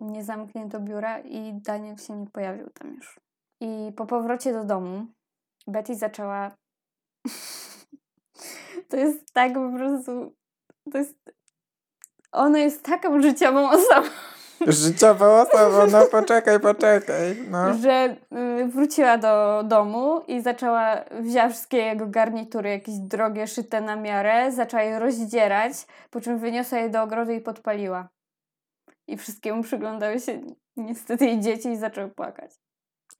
nie 0.00 0.24
zamknięto 0.24 0.80
biura 0.80 1.18
i 1.20 1.54
Daniel 1.54 1.96
się 1.96 2.16
nie 2.16 2.26
pojawił 2.26 2.70
tam 2.70 2.94
już. 2.94 3.20
I 3.60 3.92
po 3.96 4.06
powrocie 4.06 4.52
do 4.52 4.64
domu 4.64 5.06
Betty 5.66 5.94
zaczęła. 5.94 6.50
to 8.88 8.96
jest 8.96 9.32
tak 9.32 9.54
po 9.54 9.72
prostu. 9.76 10.34
To 10.92 10.98
jest. 10.98 11.32
Ona 12.32 12.58
jest 12.58 12.82
taką 12.82 13.22
życiową 13.22 13.70
osobą, 13.70 14.08
Życiową 14.66 15.40
osobą, 15.40 15.86
no 15.92 16.06
poczekaj, 16.06 16.60
poczekaj. 16.60 17.36
No. 17.50 17.74
że 17.74 18.16
y, 18.60 18.66
wróciła 18.66 19.18
do 19.18 19.62
domu 19.64 20.20
i 20.28 20.42
zaczęła, 20.42 21.04
wzięła 21.20 21.48
wszystkie 21.48 21.76
jego 21.76 22.06
garnitury, 22.06 22.70
jakieś 22.70 22.94
drogie, 22.94 23.46
szyte 23.46 23.80
na 23.80 23.96
miarę, 23.96 24.52
zaczęła 24.52 24.82
je 24.82 24.98
rozdzierać, 24.98 25.72
po 26.10 26.20
czym 26.20 26.38
wyniosła 26.38 26.78
je 26.78 26.90
do 26.90 27.02
ogrodu 27.02 27.32
i 27.32 27.40
podpaliła. 27.40 28.08
I 29.06 29.16
wszystkiemu 29.16 29.62
przyglądały 29.62 30.20
się 30.20 30.40
niestety 30.76 31.26
jej 31.26 31.40
dzieci 31.40 31.68
i 31.68 31.76
zaczęły 31.76 32.08
płakać. 32.08 32.50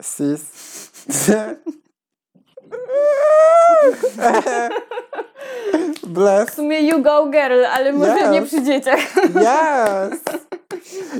Sis. 0.02 0.42
W 6.02 6.08
Bless. 6.08 6.54
sumie 6.54 6.80
you 6.80 7.02
go 7.02 7.26
girl, 7.26 7.64
ale 7.72 7.92
może 7.92 8.30
nie 8.30 8.42
Yes. 8.42 8.48
przy 8.48 8.62
dzieciach. 8.62 8.98
Yes. 9.36 10.20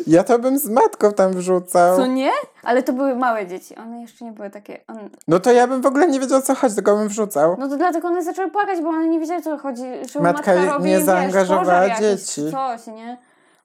Ja 0.07 0.25
to 0.25 0.39
bym 0.39 0.59
z 0.59 0.69
matką 0.69 1.13
tam 1.13 1.33
wrzucał. 1.33 1.97
Co 1.97 2.07
nie? 2.07 2.31
Ale 2.63 2.83
to 2.83 2.93
były 2.93 3.17
małe 3.17 3.47
dzieci. 3.47 3.77
One 3.77 4.01
jeszcze 4.01 4.25
nie 4.25 4.33
były 4.33 4.51
takie... 4.51 4.81
On... 4.89 5.11
No 5.29 5.41
to 5.41 5.53
ja 5.53 5.67
bym 5.67 5.83
w 5.83 5.87
ogóle 5.87 6.09
nie 6.09 6.21
wiedział 6.21 6.39
o 6.39 6.43
co 6.43 6.55
chodzi, 6.55 6.75
tylko 6.75 6.97
bym 6.97 7.09
wrzucał. 7.09 7.57
No 7.59 7.69
to 7.69 7.77
dlatego 7.77 8.09
one 8.09 8.23
zaczęły 8.23 8.51
płakać, 8.51 8.81
bo 8.81 8.89
one 8.89 9.09
nie 9.09 9.21
wiedziały 9.21 9.43
co 9.43 9.59
chodzi. 9.59 9.83
Że 10.13 10.21
Matka 10.21 10.55
matka 10.55 10.73
robi, 10.73 10.85
nie 10.85 10.97
wiesz, 10.97 11.05
zaangażowała 11.05 11.85
jakiś, 11.85 12.01
dzieci. 12.01 12.43
Coś, 12.53 12.87
nie? 12.87 13.19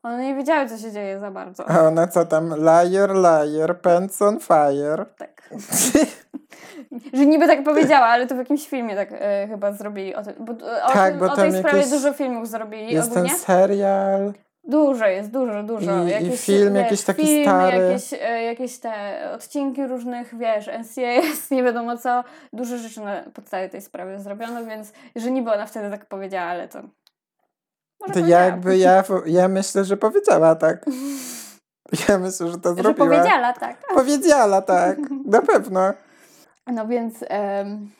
One 0.03 0.23
nie 0.23 0.35
wiedziały, 0.35 0.69
co 0.69 0.77
się 0.77 0.91
dzieje 0.91 1.19
za 1.19 1.31
bardzo. 1.31 1.69
A 1.69 1.79
ona 1.87 2.07
co 2.07 2.25
tam? 2.25 2.53
Liar, 2.55 3.11
liar, 3.15 3.81
pants 3.81 4.21
on 4.21 4.39
fire. 4.39 5.05
Tak. 5.17 5.49
Że 7.13 7.25
niby 7.25 7.47
tak 7.47 7.63
powiedziała, 7.63 8.05
ale 8.05 8.27
to 8.27 8.35
w 8.35 8.37
jakimś 8.37 8.67
filmie 8.67 8.95
tak 8.95 9.09
e, 9.11 9.47
chyba 9.49 9.71
zrobili. 9.73 10.15
O, 10.15 10.23
tym, 10.23 10.33
bo, 10.39 10.53
o, 10.85 10.91
Tak, 10.93 11.09
tym, 11.11 11.19
bo 11.19 11.25
o 11.25 11.35
tej 11.35 11.53
sprawie 11.53 11.77
jakieś- 11.77 11.91
dużo 11.91 12.13
filmów 12.13 12.47
zrobili 12.47 12.93
Jest 12.93 13.09
ten 13.13 13.17
ogólnie. 13.17 13.37
serial. 13.39 14.33
Dużo 14.63 15.05
jest, 15.05 15.31
dużo, 15.31 15.63
dużo. 15.63 16.03
I- 16.03 16.07
i 16.07 16.09
jakieś, 16.09 16.41
film 16.45 16.75
jakiś 16.75 17.03
taki 17.03 17.25
filmy, 17.25 17.43
stary. 17.43 17.77
Jakieś, 17.77 18.13
e, 18.13 18.43
jakieś 18.43 18.77
te 18.79 18.91
odcinki 19.35 19.87
różnych, 19.87 20.37
wiesz, 20.37 20.67
NCIS, 20.79 21.51
nie 21.51 21.63
wiadomo 21.63 21.97
co. 21.97 22.23
Dużo 22.53 22.77
rzeczy 22.77 23.01
na 23.01 23.21
podstawie 23.33 23.69
tej 23.69 23.81
sprawy 23.81 24.19
zrobiono, 24.19 24.65
więc 24.65 24.93
że 25.15 25.31
niby 25.31 25.51
ona 25.51 25.65
wtedy 25.65 25.91
tak 25.91 26.05
powiedziała, 26.05 26.45
ale 26.51 26.67
to... 26.67 26.79
Może 27.99 28.13
To 28.13 28.19
jakby 28.27 28.77
ja, 28.77 29.03
ja 29.25 29.47
myślę, 29.47 29.83
że 29.85 29.97
powiedziała 29.97 30.55
tak. 30.55 30.85
Ja 32.09 32.17
myślę, 32.17 32.47
że 32.47 32.57
to 32.57 32.69
Że 32.75 32.75
zrobiła. 32.83 33.07
powiedziała 33.07 33.53
tak. 33.53 33.77
Powiedziała, 33.93 34.61
tak. 34.61 34.97
Na 35.25 35.41
pewno. 35.41 35.81
No 36.73 36.87
więc 36.87 37.15
em, 37.27 37.91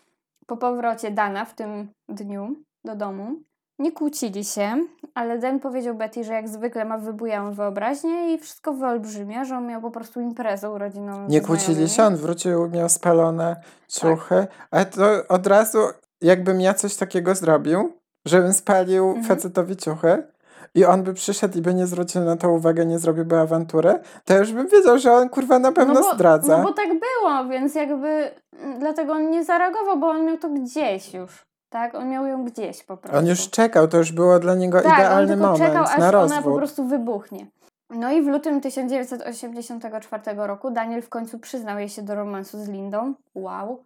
po 0.48 0.58
powrocie 0.58 1.12
Dana 1.12 1.46
w 1.46 1.54
tym 1.54 1.88
dniu 2.10 2.56
do 2.86 2.96
domu 2.96 3.32
nie 3.80 3.92
kłócili 3.92 4.46
się, 4.46 4.86
ale 5.16 5.40
Dan 5.40 5.60
powiedział 5.60 5.96
Betty, 5.96 6.24
że 6.24 6.34
jak 6.34 6.50
zwykle 6.50 6.86
ma 6.86 6.98
wybujałą 6.98 7.54
wyobraźnię 7.54 8.34
i 8.34 8.38
wszystko 8.40 8.74
wyolbrzymia, 8.74 9.46
że 9.46 9.58
on 9.58 9.68
miał 9.68 9.82
po 9.82 9.92
prostu 9.92 10.22
imprezę 10.22 10.70
urodzinową. 10.72 11.28
Nie 11.28 11.42
kłócili 11.42 11.90
się, 11.90 12.04
on 12.04 12.16
wrócił, 12.16 12.70
miał 12.70 12.90
spalone 12.90 13.56
ciuchy. 13.88 14.48
Ale 14.72 14.86
to 14.86 15.28
od 15.30 15.48
razu, 15.48 15.78
jakbym 16.22 16.62
ja 16.62 16.74
coś 16.74 16.96
takiego 16.96 17.36
zrobił, 17.36 17.94
żebym 18.26 18.54
spalił 18.54 19.08
Mhm. 19.08 19.26
facetowi 19.26 19.76
ciuchy 19.78 20.24
i 20.76 20.86
on 20.86 21.04
by 21.04 21.14
przyszedł 21.14 21.58
i 21.58 21.62
by 21.62 21.74
nie 21.74 21.88
zwrócił 21.88 22.22
na 22.22 22.38
to 22.38 22.52
uwagę, 22.52 22.86
nie 22.86 23.00
zrobiłby 23.00 23.40
awantury, 23.40 24.00
to 24.26 24.38
już 24.38 24.54
bym 24.54 24.68
wiedział, 24.68 24.98
że 24.98 25.14
on 25.14 25.30
kurwa 25.30 25.60
na 25.60 25.72
pewno 25.72 26.02
bo, 26.02 26.14
zdradza. 26.14 26.58
No 26.58 26.64
bo 26.64 26.74
tak 26.74 26.90
było, 26.90 27.46
więc 27.50 27.76
jakby 27.76 28.32
mm, 28.60 28.80
dlatego 28.80 29.14
on 29.14 29.30
nie 29.30 29.44
zareagował, 29.44 30.00
bo 30.00 30.08
on 30.08 30.26
miał 30.26 30.38
to 30.38 30.50
gdzieś 30.50 31.14
już. 31.14 31.48
Tak, 31.70 31.96
on 31.96 32.10
miał 32.10 32.26
ją 32.26 32.46
gdzieś 32.46 32.84
po 32.84 32.98
prostu. 32.98 33.18
On 33.18 33.28
już 33.28 33.50
czekał, 33.50 33.88
to 33.88 33.98
już 33.98 34.12
było 34.12 34.40
dla 34.40 34.56
niego 34.56 34.82
tak, 34.82 34.94
idealny 34.94 35.22
on 35.22 35.28
tylko 35.28 35.48
moment 35.48 35.68
czekał, 35.68 35.84
aż 35.84 35.98
na 35.98 36.22
ona 36.22 36.42
po 36.42 36.56
prostu 36.56 36.88
wybuchnie. 36.88 37.48
No 37.90 38.12
i 38.12 38.22
w 38.22 38.28
lutym 38.28 38.62
1984 38.62 40.24
roku 40.36 40.72
Daniel 40.72 41.02
w 41.02 41.10
końcu 41.10 41.40
przyznał 41.40 41.80
jej 41.80 41.90
się 41.90 42.02
do 42.02 42.16
romansu 42.16 42.64
z 42.64 42.68
Lindą. 42.68 43.14
Wow. 43.36 43.84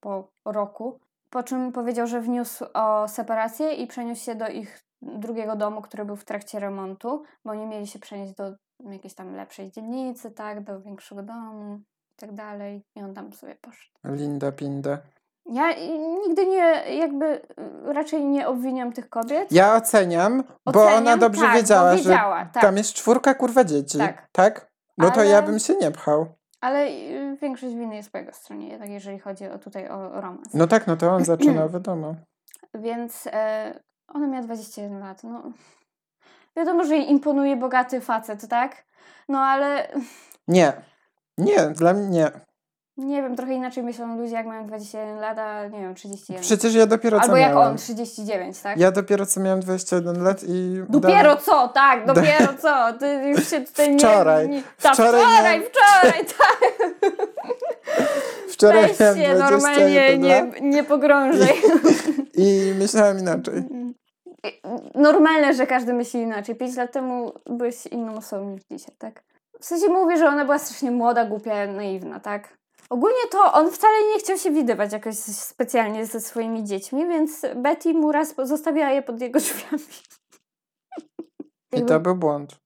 Po 0.00 0.28
roku. 0.44 0.98
Po 1.30 1.42
czym 1.42 1.72
powiedział, 1.72 2.06
że 2.06 2.20
wniósł 2.20 2.64
o 2.74 3.08
separację 3.08 3.72
i 3.72 3.86
przeniósł 3.86 4.24
się 4.24 4.34
do 4.34 4.48
ich 4.48 4.80
drugiego 5.02 5.56
domu, 5.56 5.82
który 5.82 6.04
był 6.04 6.16
w 6.16 6.24
trakcie 6.24 6.60
remontu, 6.60 7.22
bo 7.44 7.50
oni 7.50 7.66
mieli 7.66 7.86
się 7.86 7.98
przenieść 7.98 8.34
do 8.34 8.52
jakiejś 8.90 9.14
tam 9.14 9.34
lepszej 9.34 9.70
dzielnicy, 9.70 10.30
tak, 10.30 10.64
do 10.64 10.80
większego 10.80 11.22
domu 11.22 11.80
i 12.12 12.16
tak 12.16 12.32
dalej. 12.34 12.82
I 12.96 13.02
on 13.02 13.14
tam 13.14 13.32
sobie 13.32 13.54
poszedł. 13.54 13.90
Linda 14.04 14.52
Pinda. 14.52 14.98
Ja 15.46 15.72
nigdy 16.26 16.46
nie, 16.46 16.96
jakby 16.98 17.26
y, 17.26 17.92
raczej 17.92 18.24
nie 18.24 18.48
obwiniam 18.48 18.92
tych 18.92 19.08
kobiet. 19.08 19.52
Ja 19.52 19.74
oceniam, 19.74 20.44
bo 20.66 20.82
Oceniam, 20.82 20.98
ona 20.98 21.16
dobrze 21.16 21.40
tak, 21.42 21.54
wiedziała, 21.54 21.96
wiedziała, 21.96 22.44
że 22.44 22.50
tak. 22.52 22.62
tam 22.62 22.76
jest 22.76 22.92
czwórka 22.94 23.34
kurwa 23.34 23.64
dzieci. 23.64 23.98
Tak. 23.98 24.28
tak? 24.32 24.70
No 24.98 25.10
to 25.10 25.20
Ale- 25.20 25.30
ja 25.30 25.42
bym 25.42 25.58
się 25.58 25.74
nie 25.74 25.90
pchał. 25.90 26.26
Ale 26.60 26.86
y, 26.86 27.36
większość 27.42 27.74
winy 27.74 27.96
jest 27.96 28.12
po 28.12 28.18
jego 28.18 28.32
stronie, 28.32 28.68
jednak 28.68 28.90
jeżeli 28.90 29.18
chodzi 29.18 29.46
o, 29.46 29.58
tutaj 29.58 29.88
o 29.88 30.20
romans. 30.20 30.54
No 30.54 30.66
tak, 30.66 30.86
no 30.86 30.96
to 30.96 31.10
on 31.10 31.24
zaczynał, 31.24 31.70
wiadomo. 31.70 32.14
Więc 32.74 33.26
e, 33.32 33.80
ona 34.14 34.26
miała 34.26 34.42
21 34.42 35.00
lat. 35.00 35.24
No. 35.24 35.42
Wiadomo, 36.56 36.84
że 36.84 36.96
jej 36.96 37.10
imponuje 37.10 37.56
bogaty 37.56 38.00
facet, 38.00 38.48
tak? 38.48 38.84
No 39.28 39.38
ale 39.38 39.88
Nie. 40.48 40.72
Nie, 41.38 41.66
dla 41.70 41.92
mnie 41.92 42.08
nie. 42.08 42.30
nie 42.96 43.22
wiem, 43.22 43.36
trochę 43.36 43.54
inaczej 43.54 43.82
myślą 43.82 44.16
ludzie, 44.18 44.34
jak 44.34 44.46
mają 44.46 44.66
21 44.66 45.18
lat, 45.20 45.38
a 45.38 45.66
nie 45.68 45.80
wiem, 45.80 45.94
31. 45.94 46.42
Przecież 46.42 46.74
ja 46.74 46.86
dopiero 46.86 47.18
co 47.18 47.24
Albo 47.24 47.36
jak 47.36 47.52
miałem. 47.52 47.68
on, 47.70 47.76
39, 47.76 48.60
tak? 48.60 48.78
Ja 48.78 48.90
dopiero 48.92 49.26
co 49.26 49.40
miałem 49.40 49.60
21 49.60 50.22
lat 50.22 50.42
i... 50.48 50.82
Dopiero 50.88 51.36
co, 51.36 51.68
tak, 51.68 52.06
dopiero 52.14 52.54
co. 52.62 52.92
Ty 52.98 53.22
już 53.28 53.48
się 53.48 53.60
tutaj 53.60 53.98
Wczoraj. 53.98 54.48
nie... 54.48 54.62
ta, 54.82 54.92
Wczoraj 54.94 55.20
wczoraj, 55.22 55.62
wczoraj, 55.62 56.24
tak. 56.26 56.60
Wczoraj 58.52 58.82
Weź 58.82 58.90
się 58.98 59.04
21 59.04 59.38
normalnie, 59.38 60.18
nie, 60.18 60.50
nie 60.60 60.84
pogrążaj. 60.84 61.62
i 62.34 62.74
myślałem 62.78 63.18
inaczej. 63.18 63.62
Normalne, 64.94 65.54
że 65.54 65.66
każdy 65.66 65.92
myśli 65.92 66.20
inaczej. 66.20 66.54
Pięć 66.54 66.76
lat 66.76 66.92
temu 66.92 67.32
byłeś 67.46 67.86
inną 67.86 68.16
osobą 68.16 68.50
niż 68.50 68.62
dzisiaj, 68.70 68.94
tak? 68.98 69.22
W 69.60 69.64
sensie 69.64 69.88
mówię, 69.88 70.16
że 70.16 70.28
ona 70.28 70.44
była 70.44 70.58
strasznie 70.58 70.90
młoda, 70.90 71.24
głupia, 71.24 71.66
naiwna, 71.66 72.20
tak? 72.20 72.58
Ogólnie 72.90 73.28
to 73.30 73.52
on 73.52 73.70
wcale 73.70 73.94
nie 74.14 74.18
chciał 74.18 74.36
się 74.36 74.50
widywać 74.50 74.92
jakoś 74.92 75.14
specjalnie 75.18 76.06
ze 76.06 76.20
swoimi 76.20 76.64
dziećmi, 76.64 77.06
więc 77.06 77.46
Betty 77.56 77.94
mu 77.94 78.12
raz 78.12 78.34
zostawiała 78.42 78.90
je 78.90 79.02
pod 79.02 79.20
jego 79.20 79.38
drzwiami. 79.40 79.84
I 81.72 81.82
to 81.82 82.00
był 82.00 82.14
błąd. 82.14 82.60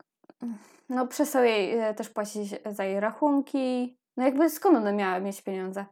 No 0.89 1.07
przestał 1.07 1.45
jej 1.45 1.79
e, 1.79 1.95
też 1.95 2.09
płacić 2.09 2.55
za 2.67 2.85
jej 2.85 3.01
rachunki. 3.01 3.97
No 4.17 4.25
jakby 4.25 4.51
skąd 4.51 4.77
ona 4.77 4.93
miała 4.93 5.21
mieć 5.21 5.43
pieniądze? 5.43 5.85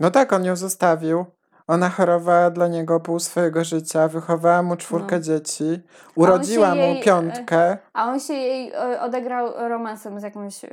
No 0.00 0.10
tak, 0.10 0.32
on 0.32 0.44
ją 0.44 0.56
zostawił. 0.56 1.24
Ona 1.66 1.90
chorowała 1.90 2.50
dla 2.50 2.68
niego 2.68 3.00
pół 3.00 3.18
swojego 3.20 3.64
życia, 3.64 4.08
wychowała 4.08 4.62
mu 4.62 4.76
czwórkę 4.76 5.16
No. 5.16 5.22
dzieci, 5.22 5.80
urodziła 6.16 6.70
mu 6.74 6.80
jej, 6.80 7.00
e, 7.00 7.02
piątkę. 7.04 7.78
A 7.92 8.04
on 8.04 8.20
się 8.20 8.32
jej 8.34 8.72
e, 8.72 9.00
odegrał 9.00 9.68
romansem 9.68 10.20
z 10.20 10.22
jakąś 10.22 10.64
e, 10.64 10.68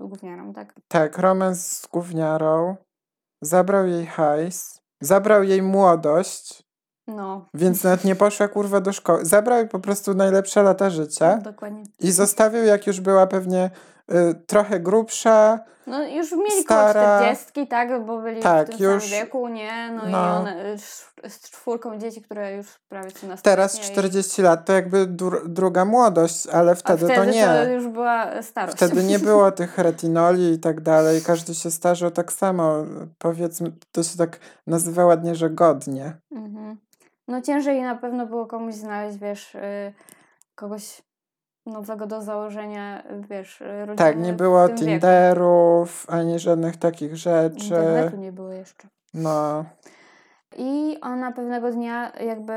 gówniarą, 0.00 0.52
tak? 0.52 0.74
Tak, 0.88 1.18
romans 1.18 1.66
z 1.78 1.86
gówniarą. 1.86 2.76
Zabrał 3.42 3.86
jej 3.86 4.06
hajs. 4.06 4.80
Zabrał 5.00 5.42
jej 5.42 5.62
młodość, 5.62 6.62
No, 7.06 7.46
więc 7.54 7.84
nawet 7.84 8.04
nie 8.04 8.16
poszła 8.16 8.48
kurwa 8.48 8.80
do 8.80 8.92
szkoły. 8.92 9.24
Zabrał 9.24 9.58
jej 9.58 9.68
po 9.68 9.78
prostu 9.80 10.14
najlepsze 10.14 10.62
lata 10.62 10.90
życia 10.90 11.36
dokładnie. 11.38 11.82
i 12.00 12.12
zostawił, 12.12 12.64
jak 12.64 12.86
już 12.86 13.00
była 13.00 13.26
pewnie 13.26 13.70
trochę 14.46 14.80
grubsza. 14.80 15.60
No 15.86 16.08
już 16.08 16.32
mieli 16.32 16.62
Stara. 16.62 17.18
koło 17.18 17.34
40, 17.34 17.66
tak? 17.66 18.04
Bo 18.06 18.18
byli 18.20 18.42
Tak, 18.42 18.66
w 18.66 18.70
tym 18.70 18.78
już- 18.92 19.04
samym 19.04 19.20
wieku, 19.24 19.48
nie? 19.48 19.90
No, 19.92 20.08
i 20.08 20.10
no. 20.12 20.36
one 20.36 20.56
e, 20.56 20.72
sz- 20.72 21.10
z 21.28 21.50
czwórką 21.50 21.98
dzieci, 21.98 22.22
które 22.22 22.56
już 22.56 22.66
prawie 22.88 23.10
13 23.10 23.42
Teraz 23.44 23.80
40 23.80 24.42
lat 24.42 24.64
to 24.64 24.72
jakby 24.72 25.06
dru- 25.06 25.46
druga 25.48 25.84
młodość, 25.84 26.46
ale 26.46 26.74
wtedy, 26.74 27.04
wtedy 27.04 27.14
to 27.14 27.24
nie. 27.24 27.46
to 27.46 27.68
już 27.70 27.88
była 27.88 28.42
starość. 28.42 28.76
Wtedy 28.76 29.04
nie 29.04 29.18
było 29.28 29.52
tych 29.52 29.78
retinoli 29.78 30.52
i 30.52 30.58
tak 30.58 30.80
dalej. 30.80 31.22
Każdy 31.22 31.54
się 31.54 31.70
starzał 31.70 32.10
tak 32.10 32.32
samo. 32.32 32.84
Powiedzmy, 33.18 33.72
to 33.92 34.02
się 34.02 34.18
tak 34.18 34.38
nazywa 34.66 35.04
ładnie, 35.06 35.34
że 35.34 35.50
godnie. 35.50 36.12
Mhm. 36.32 36.76
No 37.28 37.40
ciężej 37.42 37.82
na 37.82 37.94
pewno 37.94 38.26
było 38.26 38.46
komuś 38.46 38.74
znaleźć, 38.74 39.18
wiesz, 39.18 39.54
y, 39.54 39.92
kogoś 40.54 41.02
nowego 41.66 42.06
do 42.06 42.22
założenia, 42.22 43.02
wiesz, 43.30 43.60
rodziny 43.60 43.96
Tak, 43.96 44.18
nie 44.18 44.32
było 44.32 44.68
tym 44.68 44.76
wieku. 44.76 44.86
Tinderów, 44.86 46.06
ani 46.08 46.38
żadnych 46.38 46.76
takich 46.76 47.16
rzeczy. 47.16 47.64
Internetu 47.64 48.16
nie 48.16 48.32
było 48.32 48.52
jeszcze. 48.52 48.88
No, 49.14 49.64
I 50.56 50.98
ona 51.00 51.32
pewnego 51.32 51.70
dnia 51.70 52.12
jakby, 52.20 52.52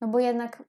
no 0.00 0.08
bo 0.08 0.18
jednak 0.18 0.62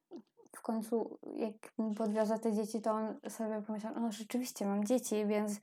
w 0.55 0.61
końcu 0.61 1.17
jak 1.35 1.53
podwiozła 1.97 2.39
te 2.39 2.53
dzieci, 2.53 2.81
to 2.81 2.91
on 2.91 3.15
sobie 3.29 3.61
pomyślał, 3.61 3.93
no 3.99 4.11
rzeczywiście 4.11 4.65
mam 4.65 4.83
dzieci, 4.83 5.25
więc 5.25 5.61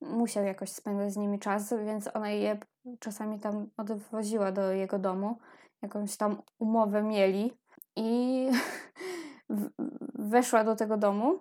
musiał 0.00 0.44
jakoś 0.44 0.70
spędzać 0.70 1.12
z 1.12 1.16
nimi 1.16 1.38
czas, 1.38 1.74
więc 1.84 2.08
ona 2.14 2.30
je 2.30 2.58
czasami 2.98 3.40
tam 3.40 3.66
odwoziła 3.76 4.52
do 4.52 4.72
jego 4.72 4.98
domu, 4.98 5.38
jakąś 5.82 6.16
tam 6.16 6.42
umowę 6.58 7.02
mieli 7.02 7.52
i 7.96 8.48
weszła 10.14 10.64
do 10.64 10.76
tego 10.76 10.96
domu 10.96 11.40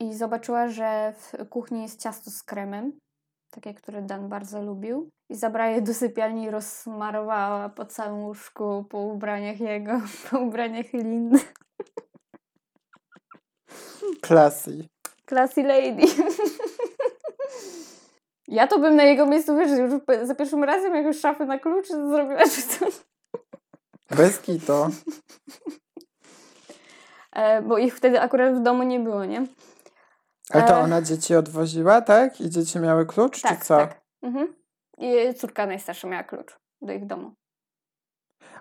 i 0.00 0.14
zobaczyła, 0.14 0.68
że 0.68 1.12
w 1.16 1.48
kuchni 1.48 1.82
jest 1.82 2.02
ciasto 2.02 2.30
z 2.30 2.42
kremem, 2.42 2.92
takie, 3.50 3.74
które 3.74 4.02
Dan 4.02 4.28
bardzo 4.28 4.62
lubił. 4.62 5.08
I 5.30 5.34
zabrała 5.34 5.70
je 5.70 5.82
do 5.82 5.94
sypialni 5.94 6.44
i 6.44 6.50
rozsmarowała 6.50 7.68
po 7.68 7.84
całym 7.86 8.18
łóżku, 8.24 8.84
po 8.90 8.98
ubraniach 8.98 9.60
jego, 9.60 10.00
po 10.30 10.38
ubraniach 10.38 10.92
Lindy. 10.92 11.38
classy. 14.26 14.88
Classy 15.26 15.62
lady. 15.62 16.02
Ja 18.50 18.66
to 18.66 18.78
bym 18.78 18.96
na 18.96 19.02
jego 19.02 19.26
miejscu, 19.26 19.56
wiesz, 19.56 19.70
już 19.70 19.90
za 20.26 20.34
pierwszym 20.34 20.64
razem 20.64 20.94
jak 20.94 21.04
już 21.04 21.20
szafy 21.20 21.46
na 21.46 21.58
klucz 21.58 21.88
zrobiła 21.88 22.42
czy 22.42 22.62
coś. 22.62 22.94
Bez 24.16 24.38
kitu. 24.38 24.72
E, 27.32 27.62
bo 27.62 27.78
ich 27.78 27.96
wtedy 27.96 28.20
akurat 28.20 28.54
w 28.54 28.62
domu 28.62 28.82
nie 28.82 29.00
było, 29.00 29.24
nie? 29.24 29.46
Ale 30.50 30.62
to 30.62 30.74
E. 30.74 30.78
ona 30.80 31.02
dzieci 31.02 31.34
odwoziła, 31.34 32.00
tak? 32.02 32.40
I 32.40 32.50
dzieci 32.50 32.78
miały 32.78 33.06
klucz, 33.06 33.42
Tak, 33.42 33.58
czy 33.58 33.64
co? 33.64 33.76
tak. 33.76 34.00
Mhm. 34.22 34.54
I 34.98 35.34
córka 35.34 35.66
najstarsza 35.66 36.08
miała 36.08 36.24
klucz 36.24 36.58
do 36.82 36.92
ich 36.92 37.06
domu. 37.06 37.32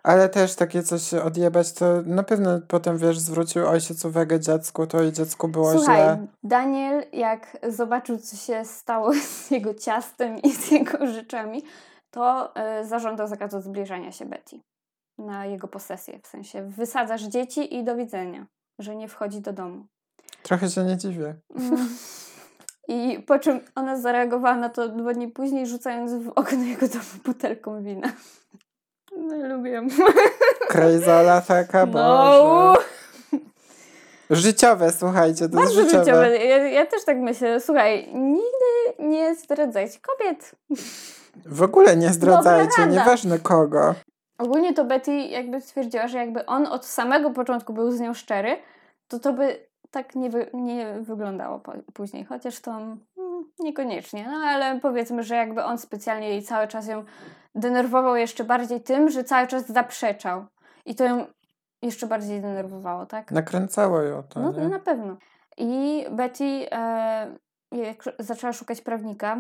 Ale 0.04 0.30
też 0.30 0.56
takie 0.56 0.84
coś 0.84 1.14
odjebać, 1.14 1.74
to 1.74 1.86
na 2.06 2.24
pewno 2.24 2.60
potem, 2.68 2.98
wiesz, 2.98 3.20
zwrócił 3.20 3.68
ojciec 3.68 4.06
uwagę 4.06 4.40
dziecku, 4.40 4.88
to 4.88 5.04
i 5.04 5.12
dziecku 5.12 5.48
było 5.48 5.72
Słuchaj, 5.72 5.96
źle. 6.04 6.28
Daniel, 6.44 7.04
jak 7.14 7.58
zobaczył, 7.70 8.18
co 8.18 8.36
się 8.38 8.66
stało 8.66 9.14
z 9.30 9.52
jego 9.52 9.74
ciastem 9.74 10.38
i 10.38 10.52
z 10.52 10.72
jego 10.72 11.08
rzeczami, 11.08 11.64
to 12.12 12.54
y, 12.82 12.86
zażądał 12.86 13.28
zakazu 13.28 13.62
zbliżania 13.62 14.12
się 14.12 14.26
Betty 14.26 14.60
na 15.18 15.46
jego 15.46 15.68
posesję. 15.68 16.20
W 16.24 16.28
sensie 16.28 16.70
wysadzasz 16.70 17.24
dzieci 17.24 17.76
i 17.76 17.84
do 17.84 17.96
widzenia, 17.96 18.48
że 18.80 18.96
nie 18.96 19.08
wchodzi 19.08 19.42
do 19.42 19.54
domu. 19.54 19.86
Trochę 20.44 20.70
się 20.70 20.84
nie 20.84 20.98
dziwię. 20.98 21.36
Mm. 21.60 21.90
I 22.88 23.24
po 23.28 23.40
czym 23.40 23.60
ona 23.76 23.98
zareagowała 23.98 24.56
na 24.56 24.70
to 24.70 24.90
dwa 24.90 25.14
dni 25.14 25.28
później, 25.28 25.68
rzucając 25.68 26.14
w 26.14 26.30
okno 26.36 26.64
jego 26.64 26.88
domu 26.88 27.04
butelką 27.26 27.84
wina. 27.84 28.12
No, 29.18 29.48
lubię. 29.48 29.82
Krejzala 30.70 31.42
taka, 31.42 31.86
No. 31.86 31.92
Boże. 31.94 32.84
Życiowe, 34.30 34.92
słuchajcie, 34.92 35.50
to 35.50 35.56
Bardzo 35.56 35.80
jest 35.82 35.92
życiowe. 35.92 36.06
życiowe. 36.06 36.46
Ja, 36.46 36.58
ja 36.58 36.86
też 36.86 37.06
tak 37.06 37.18
myślę. 37.18 37.62
Słuchaj, 37.62 38.10
nigdy 38.14 39.04
nie 39.10 39.36
zdradzajcie 39.36 40.00
kobiet. 40.00 40.52
W 41.46 41.62
ogóle 41.64 41.98
nie 41.98 42.10
zdradzajcie, 42.10 42.88
nieważne 42.88 43.40
kogo. 43.40 43.96
Ogólnie 44.38 44.74
to 44.74 44.86
Betty 44.86 45.12
jakby 45.18 45.62
stwierdziła, 45.62 46.08
że 46.08 46.18
jakby 46.18 46.46
on 46.46 46.68
od 46.68 46.86
samego 46.86 47.30
początku 47.32 47.74
był 47.74 47.92
z 47.92 48.00
nią 48.00 48.14
szczery, 48.14 48.58
to 49.08 49.20
to 49.20 49.34
by 49.34 49.69
tak 49.92 50.16
nie, 50.16 50.30
wy, 50.30 50.50
nie 50.54 50.94
wyglądało 51.02 51.60
po, 51.60 51.74
później. 51.94 52.26
Chociaż 52.26 52.60
to 52.60 52.72
mm, 52.72 53.00
niekoniecznie. 53.60 54.28
No 54.28 54.38
ale 54.38 54.80
powiedzmy, 54.80 55.24
że 55.24 55.36
jakby 55.36 55.64
on 55.64 55.78
specjalnie 55.78 56.30
jej 56.30 56.44
cały 56.44 56.68
czas 56.68 56.88
ją 56.88 57.04
denerwował 57.56 58.16
jeszcze 58.16 58.44
bardziej 58.44 58.82
tym, 58.82 59.10
że 59.10 59.24
cały 59.24 59.48
czas 59.48 59.68
zaprzeczał. 59.68 60.46
I 60.86 60.96
to 60.96 61.04
ją 61.04 61.26
jeszcze 61.82 62.08
bardziej 62.08 62.42
denerwowało, 62.42 63.06
tak? 63.06 63.32
Nakręcało 63.32 64.02
ją 64.02 64.24
to, 64.24 64.40
No, 64.40 64.52
nie? 64.52 64.70
na 64.70 64.80
pewno. 64.80 65.18
I 65.58 66.06
Betty 66.12 66.72
e, 66.72 67.38
zaczęła 68.20 68.54
szukać 68.54 68.82
prawnika 68.82 69.38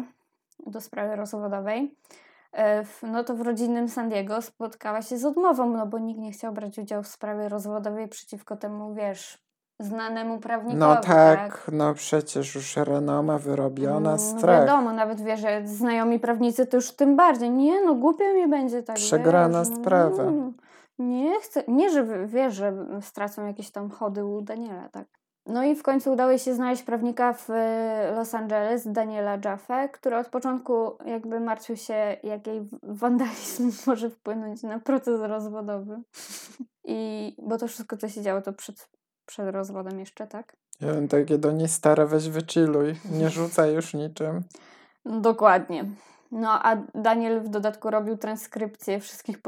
do 0.67 0.81
sprawy 0.81 1.15
rozwodowej, 1.15 1.95
e, 2.53 2.83
no 3.03 3.23
to 3.23 3.35
w 3.35 3.41
rodzinnym 3.41 3.89
San 3.89 4.09
Diego 4.09 4.41
spotkała 4.41 5.01
się 5.01 5.17
z 5.17 5.25
odmową, 5.25 5.69
no 5.69 5.85
bo 5.88 5.99
nikt 5.99 6.19
nie 6.19 6.31
chciał 6.31 6.53
brać 6.53 6.79
udziału 6.79 7.03
w 7.03 7.07
sprawie 7.07 7.49
rozwodowej 7.49 8.07
przeciwko 8.07 8.57
temu, 8.57 8.93
wiesz, 8.93 9.48
znanemu 9.79 10.39
prawnikowi. 10.39 10.79
No 10.79 10.95
tak, 11.01 11.69
no 11.73 11.93
przecież 11.93 12.55
już 12.55 12.75
renoma 12.77 13.37
wyrobiona, 13.37 14.11
No 14.11 14.17
strach. 14.17 14.59
wiadomo, 14.59 14.93
nawet 14.93 15.21
wie, 15.21 15.37
że 15.37 15.61
znajomi 15.67 16.19
prawnicy 16.19 16.65
to 16.65 16.77
już 16.77 16.91
tym 16.91 17.15
bardziej. 17.15 17.49
Nie, 17.51 17.81
no 17.85 17.95
głupio 17.95 18.33
mi 18.33 18.47
będzie 18.47 18.83
tak. 18.83 18.95
Przegrana 18.95 19.59
wiesz, 19.59 19.69
no, 19.69 19.75
sprawa. 19.75 20.23
mm, 20.23 20.53
Nie 20.99 21.39
chcę, 21.41 21.63
nie, 21.67 21.89
że 21.89 22.27
wiesz, 22.27 22.53
że 22.53 22.73
stracą 23.01 23.45
jakieś 23.47 23.71
tam 23.71 23.89
chody 23.89 24.25
u 24.25 24.41
Daniela, 24.41 24.89
tak. 24.89 25.07
No 25.45 25.63
i 25.63 25.75
w 25.75 25.83
końcu 25.83 26.11
udało 26.13 26.37
się 26.37 26.53
znaleźć 26.53 26.83
prawnika 26.83 27.33
w 27.33 27.49
e, 27.49 28.11
Los 28.15 28.35
Angeles, 28.35 28.87
Daniela 28.91 29.37
Jaffe, 29.45 29.89
który 29.89 30.17
od 30.17 30.27
początku 30.27 30.97
jakby 31.05 31.39
martwił 31.39 31.75
się, 31.77 32.17
jak 32.23 32.47
jej 32.47 32.69
wandalizm 32.83 33.71
może 33.87 34.09
wpłynąć 34.09 34.63
na 34.63 34.79
proces 34.79 35.21
rozwodowy. 35.21 36.01
I 36.85 37.35
bo 37.41 37.57
to 37.57 37.67
wszystko, 37.67 37.97
co 37.97 38.09
się 38.09 38.21
działo, 38.21 38.41
to 38.41 38.53
przed, 38.53 38.89
przed 39.29 39.55
rozwodem 39.55 39.99
jeszcze, 39.99 40.27
tak? 40.27 40.55
Ja 40.81 40.93
bym 40.93 41.07
takie 41.07 41.37
do 41.37 41.51
niej 41.51 41.67
stare, 41.67 42.05
weź 42.05 42.29
wychilluj, 42.29 42.95
nie 43.11 43.29
rzucaj 43.39 43.73
już 43.73 43.93
niczym. 43.93 44.43
Dokładnie. 45.05 45.85
No 46.31 46.65
a 46.65 46.75
Daniel 46.95 47.41
w 47.41 47.49
dodatku 47.49 47.89
robił 47.89 48.17
transkrypcję 48.17 48.99
wszystkich 48.99 49.41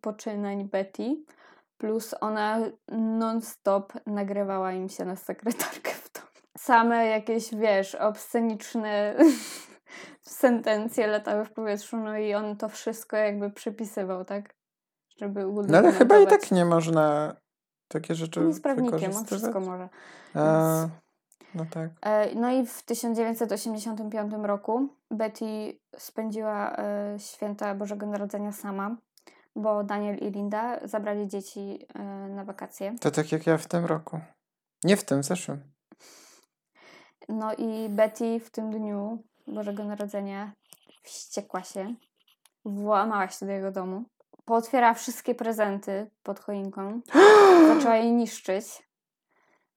poczynań 0.00 0.64
Betty, 0.64 1.16
plus 1.78 2.14
ona 2.20 2.58
non-stop 2.92 3.92
nagrywała 4.06 4.72
im 4.72 4.88
się 4.88 5.04
na 5.04 5.16
sekretarkę 5.16 5.90
w 5.90 6.12
domu. 6.12 6.26
Same 6.58 7.06
jakieś, 7.06 7.54
wiesz, 7.54 7.94
obsceniczne 7.94 9.14
sentencje 10.22 11.06
latały 11.06 11.44
w 11.44 11.52
powietrzu, 11.52 11.96
no 11.96 12.18
i 12.18 12.34
on 12.34 12.56
to 12.56 12.68
wszystko 12.68 13.16
jakby 13.16 13.50
przypisywał, 13.50 14.24
tak? 14.24 14.54
Żeby 15.16 15.46
No 15.68 15.78
ale 15.78 15.92
chyba 15.92 16.18
i 16.18 16.26
tak 16.26 16.50
nie 16.50 16.64
można 16.64 17.36
takie 17.88 18.14
rzeczy 18.14 18.40
On 18.40 18.48
jest 18.48 18.62
prawnikiem, 18.62 19.16
on 19.16 19.26
wszystko 19.26 19.60
może. 19.60 19.88
A, 20.34 20.80
Więc- 20.80 20.92
no 21.54 21.64
tak. 21.70 21.90
E, 22.02 22.34
No 22.34 22.50
i 22.50 22.66
w 22.66 22.82
1985 22.82 24.32
roku 24.42 24.88
Betty 25.10 25.78
spędziła 25.98 26.76
e, 26.76 27.14
święta 27.18 27.74
Bożego 27.74 28.06
Narodzenia 28.06 28.52
sama, 28.52 28.96
bo 29.56 29.84
Daniel 29.84 30.16
i 30.16 30.30
Linda 30.30 30.86
zabrali 30.86 31.28
dzieci 31.28 31.86
e, 31.94 32.02
na 32.28 32.44
wakacje. 32.44 32.94
To 33.00 33.10
tak 33.10 33.32
jak 33.32 33.46
ja 33.46 33.58
w 33.58 33.66
tym 33.66 33.84
roku. 33.84 34.20
Nie 34.84 34.96
w 34.96 35.04
tym, 35.04 35.22
zeszłym. 35.22 35.60
No 37.28 37.54
i 37.54 37.88
Betty 37.88 38.40
w 38.40 38.50
tym 38.50 38.70
dniu 38.70 39.22
Bożego 39.46 39.84
Narodzenia 39.84 40.52
wściekła 41.02 41.62
się, 41.62 41.94
włamała 42.64 43.28
się 43.28 43.46
do 43.46 43.52
jego 43.52 43.70
domu, 43.70 44.04
pootwierała 44.48 44.94
wszystkie 44.94 45.34
prezenty 45.34 46.10
pod 46.22 46.40
choinką, 46.40 47.00
zaczęła 47.74 47.96
je 47.96 48.12
niszczyć, 48.12 48.64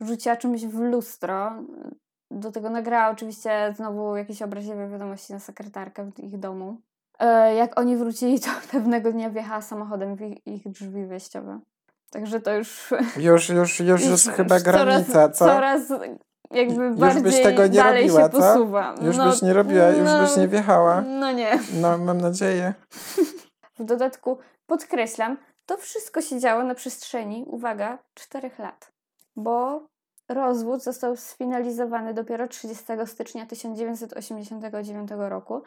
rzuciła 0.01 0.36
czymś 0.36 0.65
w 0.65 0.79
lustro, 0.79 1.51
do 2.31 2.51
tego 2.51 2.69
nagrała 2.69 3.12
oczywiście 3.12 3.73
znowu 3.77 4.15
jakieś 4.15 4.41
obraźliwe 4.41 4.89
wiadomości 4.89 5.34
na 5.34 5.39
sekretarkę 5.39 6.12
w 6.12 6.19
ich 6.19 6.39
domu. 6.39 6.77
E, 7.19 7.55
Jak 7.55 7.79
oni 7.79 7.97
wrócili, 7.97 8.39
to 8.39 8.49
pewnego 8.71 9.12
dnia 9.12 9.29
wjechała 9.29 9.62
samochodem 9.62 10.15
w 10.15 10.21
ich, 10.21 10.47
ich 10.47 10.67
drzwi 10.71 11.05
wejściowe. 11.05 11.60
Także 12.12 12.39
to 12.39 12.53
już, 12.53 12.93
Już, 13.17 13.49
już, 13.49 13.79
już 13.79 14.01
jest 14.05 14.29
chyba 14.29 14.60
granica, 14.60 15.29
coraz, 15.29 15.38
co? 15.38 15.45
coraz 15.45 15.81
jakby 16.51 16.89
byś 16.89 16.99
bardziej 16.99 17.43
tego 17.43 17.67
nie 17.67 17.69
dalej 17.69 18.01
robiła, 18.07 18.23
się 18.23 18.29
co? 18.29 18.38
posuwa. 18.38 18.95
Już 19.01 19.17
No, 19.17 19.29
byś 19.29 19.41
nie 19.41 19.53
robiła, 19.53 19.88
już 19.89 20.05
no, 20.05 20.21
byś 20.21 20.38
nie 20.38 20.47
wjechała. 20.47 21.01
No 21.01 21.31
nie. 21.31 21.60
No, 21.81 21.97
mam 21.97 22.21
nadzieję. 22.21 22.73
W 23.79 23.84
dodatku 23.86 24.38
podkreślam, 24.71 25.38
to 25.65 25.77
wszystko 25.77 26.21
się 26.21 26.39
działo 26.39 26.63
na 26.63 26.75
przestrzeni, 26.75 27.45
uwaga, 27.47 27.99
czterech 28.13 28.60
lat. 28.60 28.91
Bo 29.36 29.88
rozwód 30.29 30.84
został 30.84 31.17
sfinalizowany 31.17 32.13
dopiero 32.13 32.47
30 32.47 32.84
stycznia 33.05 33.45
1989 33.45 35.10
roku 35.17 35.62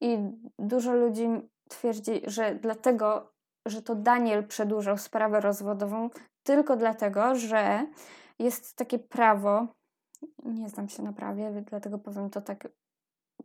i 0.00 0.18
dużo 0.58 0.94
ludzi 0.94 1.28
twierdzi, 1.68 2.22
że 2.26 2.54
dlatego, 2.54 3.32
że 3.66 3.82
to 3.82 3.94
Daniel 3.94 4.46
przedłużał 4.46 4.98
sprawę 4.98 5.40
rozwodową, 5.40 6.10
tylko 6.42 6.76
dlatego, 6.76 7.34
że 7.34 7.86
jest 8.38 8.76
takie 8.76 8.98
prawo, 8.98 9.66
nie 10.44 10.68
znam 10.68 10.88
się 10.88 11.02
na 11.02 11.12
prawie, 11.12 11.64
dlatego 11.70 11.98
powiem 11.98 12.30
to 12.30 12.40
tak 12.40 12.68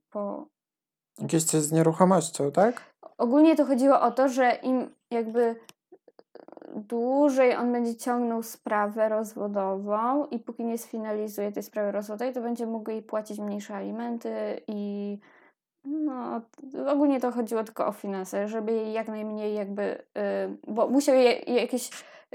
po 0.10 0.48
Jakieś 1.20 1.44
coś 1.44 1.62
z 1.62 1.72
nieruchomością, 1.72 2.52
tak? 2.52 2.95
Ogólnie 3.18 3.56
to 3.56 3.66
chodziło 3.66 4.02
o 4.02 4.12
to, 4.12 4.30
że 4.30 4.52
im 4.64 4.90
jakby 5.12 5.56
dłużej 6.76 7.56
on 7.56 7.72
będzie 7.72 7.96
ciągnął 7.96 8.44
sprawę 8.44 9.10
rozwodową 9.10 10.26
i 10.26 10.40
póki 10.40 10.66
nie 10.66 10.78
sfinalizuje 10.78 11.52
tej 11.52 11.64
sprawy 11.64 11.92
rozwodowej, 11.92 12.34
to 12.34 12.42
będzie 12.42 12.66
mógł 12.66 12.92
jej 12.92 13.02
płacić 13.02 13.40
mniejsze 13.40 13.76
alimenty 13.76 14.62
i 14.68 15.20
no, 15.86 16.42
ogólnie 16.88 17.20
to 17.20 17.32
chodziło 17.32 17.64
tylko 17.64 17.88
o 17.88 17.92
finanse, 17.92 18.48
żeby 18.48 18.72
jej 18.72 18.94
jak 18.94 19.08
najmniej 19.08 19.56
jakby, 19.56 19.82
y, 19.84 20.58
bo 20.68 20.88
musiał 20.88 21.16
jej 21.16 21.54
jakieś 21.56 21.90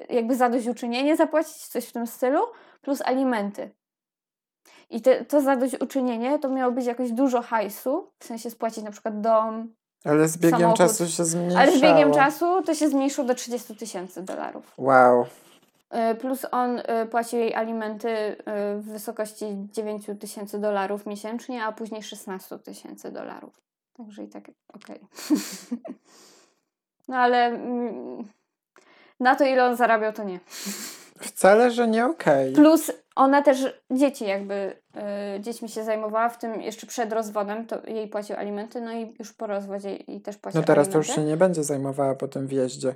jakby 0.08 0.36
zadośćuczynienie 0.36 1.16
zapłacić, 1.16 1.66
coś 1.66 1.88
w 1.88 1.92
tym 1.92 2.06
stylu, 2.06 2.40
plus 2.82 3.02
alimenty. 3.02 3.70
I 4.90 5.02
te, 5.02 5.24
to 5.24 5.40
zadośćuczynienie 5.40 6.38
to 6.38 6.48
miało 6.48 6.72
być 6.72 6.86
jakoś 6.86 7.12
dużo 7.12 7.42
hajsu, 7.42 8.12
w 8.18 8.24
sensie 8.24 8.50
spłacić 8.50 8.84
na 8.84 8.90
przykład 8.90 9.20
dom, 9.20 9.74
Ale 10.04 10.28
z 10.28 10.38
biegiem 10.38 10.60
Samochód. 10.60 10.78
czasu 10.78 11.06
się 11.08 11.24
zmniejszało. 11.24 11.60
ale 11.62 11.78
z 11.78 11.80
biegiem 11.80 12.12
czasu 12.12 12.62
to 12.62 12.74
się 12.74 12.88
zmniejszyło 12.88 13.26
do 13.26 13.34
30 13.34 13.76
tysięcy 13.76 14.22
dolarów. 14.22 14.74
Wow. 14.78 15.26
Y, 16.12 16.14
Plus 16.14 16.46
on 16.50 16.78
y, 16.78 16.84
płacił 17.10 17.38
jej 17.38 17.54
alimenty 17.54 18.08
y, 18.08 18.36
w 18.76 18.84
wysokości 18.84 19.46
9 19.72 20.06
tysięcy 20.20 20.58
dolarów 20.58 21.06
miesięcznie, 21.06 21.64
a 21.64 21.72
później 21.72 22.02
16 22.02 22.58
tysięcy 22.58 23.10
dolarów. 23.10 23.60
Także 23.96 24.24
i 24.24 24.28
tak 24.28 24.44
okej. 24.72 25.00
no 27.08 27.16
ale 27.16 27.46
mm, 27.46 28.28
na 29.20 29.36
to, 29.36 29.44
ile 29.44 29.64
on 29.66 29.76
zarabiał, 29.76 30.12
to 30.12 30.24
nie. 30.24 30.40
Wcale, 31.20 31.70
że 31.70 31.88
nie 31.88 32.06
okej. 32.06 32.52
Plus 32.52 32.90
ona 33.20 33.42
też 33.42 33.80
dzieci 33.90 34.24
jakby, 34.24 34.82
y, 35.36 35.40
dziećmi 35.40 35.68
się 35.68 35.84
zajmowała, 35.84 36.28
w 36.28 36.38
tym 36.38 36.60
jeszcze 36.62 36.86
przed 36.86 37.12
rozwodem, 37.12 37.66
to 37.66 37.86
jej 37.86 38.08
płacił 38.08 38.36
alimenty, 38.36 38.80
no 38.80 38.92
i 38.92 39.14
już 39.18 39.32
po 39.32 39.46
rozwodzie 39.46 39.96
i 39.96 40.20
też 40.20 40.36
płacił 40.36 40.60
No 40.60 40.66
teraz 40.66 40.88
to 40.88 40.92
alimenty. 40.92 41.08
już 41.08 41.16
się 41.16 41.24
nie 41.24 41.36
będzie 41.36 41.64
zajmowała 41.64 42.14
po 42.14 42.28
tym 42.28 42.46
wjeździe. 42.46 42.94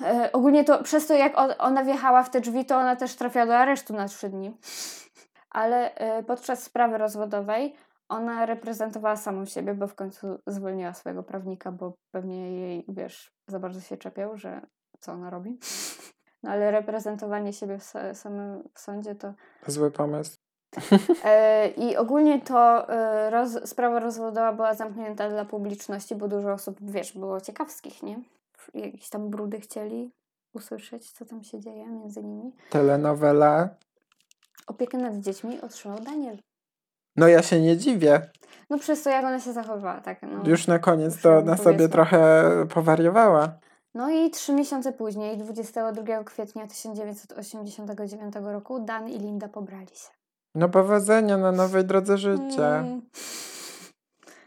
E, 0.00 0.30
ogólnie 0.32 0.64
to 0.64 0.82
przez 0.82 1.06
to, 1.06 1.14
jak 1.14 1.32
ona 1.58 1.84
wjechała 1.84 2.22
w 2.22 2.30
te 2.30 2.40
drzwi, 2.40 2.64
to 2.64 2.76
ona 2.76 2.96
też 2.96 3.14
trafiła 3.14 3.46
do 3.46 3.56
aresztu 3.56 3.94
na 3.94 4.08
trzy 4.08 4.28
dni. 4.28 4.56
Ale 5.50 5.94
e, 5.94 6.22
podczas 6.22 6.62
sprawy 6.62 6.98
rozwodowej 6.98 7.74
ona 8.08 8.46
reprezentowała 8.46 9.16
samą 9.16 9.44
siebie, 9.44 9.74
bo 9.74 9.86
w 9.86 9.94
końcu 9.94 10.38
zwolniła 10.46 10.94
swojego 10.94 11.22
prawnika, 11.22 11.72
bo 11.72 11.92
pewnie 12.10 12.52
jej, 12.52 12.84
wiesz, 12.88 13.32
za 13.46 13.58
bardzo 13.58 13.80
się 13.80 13.96
czepiał, 13.96 14.36
że 14.36 14.60
co 15.00 15.12
ona 15.12 15.30
robi. 15.30 15.58
No 16.42 16.50
ale 16.50 16.70
reprezentowanie 16.70 17.52
siebie 17.52 17.78
w 17.78 17.82
sa- 17.82 18.14
samym 18.14 18.68
w 18.74 18.80
sądzie 18.80 19.14
to 19.14 19.32
Zły 19.66 19.90
pomysł. 19.90 20.36
E, 21.24 21.68
I 21.68 21.96
ogólnie 21.96 22.40
to 22.40 22.88
e, 22.88 23.30
roz, 23.30 23.68
sprawa 23.68 23.98
rozwodowa 24.00 24.52
była 24.52 24.74
zamknięta 24.74 25.28
dla 25.28 25.44
publiczności, 25.44 26.14
bo 26.14 26.28
dużo 26.28 26.52
osób, 26.52 26.76
wiesz, 26.82 27.12
było 27.12 27.40
ciekawskich, 27.40 28.02
nie? 28.02 28.20
Jakieś 28.74 29.08
tam 29.08 29.30
brudy 29.30 29.60
chcieli 29.60 30.10
usłyszeć, 30.54 31.12
co 31.12 31.24
tam 31.24 31.44
się 31.44 31.60
dzieje 31.60 31.86
między 31.86 32.22
nimi. 32.22 32.52
Telenowela. 32.70 33.68
Opiekę 34.66 34.98
nad 34.98 35.16
dziećmi 35.16 35.60
otrzymał 35.60 35.98
Daniel. 36.00 36.38
No 37.16 37.28
ja 37.28 37.42
się 37.42 37.60
nie 37.60 37.76
dziwię. 37.76 38.30
No 38.70 38.78
przez 38.78 39.02
to, 39.02 39.10
jak 39.10 39.24
ona 39.24 39.40
się 39.40 39.52
zachowywała, 39.52 40.00
tak. 40.00 40.22
No, 40.22 40.42
Już 40.46 40.66
na 40.66 40.78
koniec 40.78 41.22
to 41.22 41.42
na 41.42 41.56
sobie 41.56 41.88
trochę 41.88 42.44
powariowała. 42.74 43.58
No 43.98 44.10
i 44.10 44.30
trzy 44.30 44.52
miesiące 44.52 44.92
później, 44.92 45.38
22 45.38 46.24
kwietnia 46.24 46.66
1989 46.66 48.34
roku, 48.42 48.80
Dan 48.80 49.08
i 49.08 49.18
Linda 49.18 49.48
pobrali 49.48 49.86
się. 49.86 50.08
No 50.54 50.68
powodzenia 50.68 51.36
na 51.36 51.52
nowej 51.52 51.84
drodze 51.84 52.18
życia. 52.18 52.78
Mm. 52.78 53.02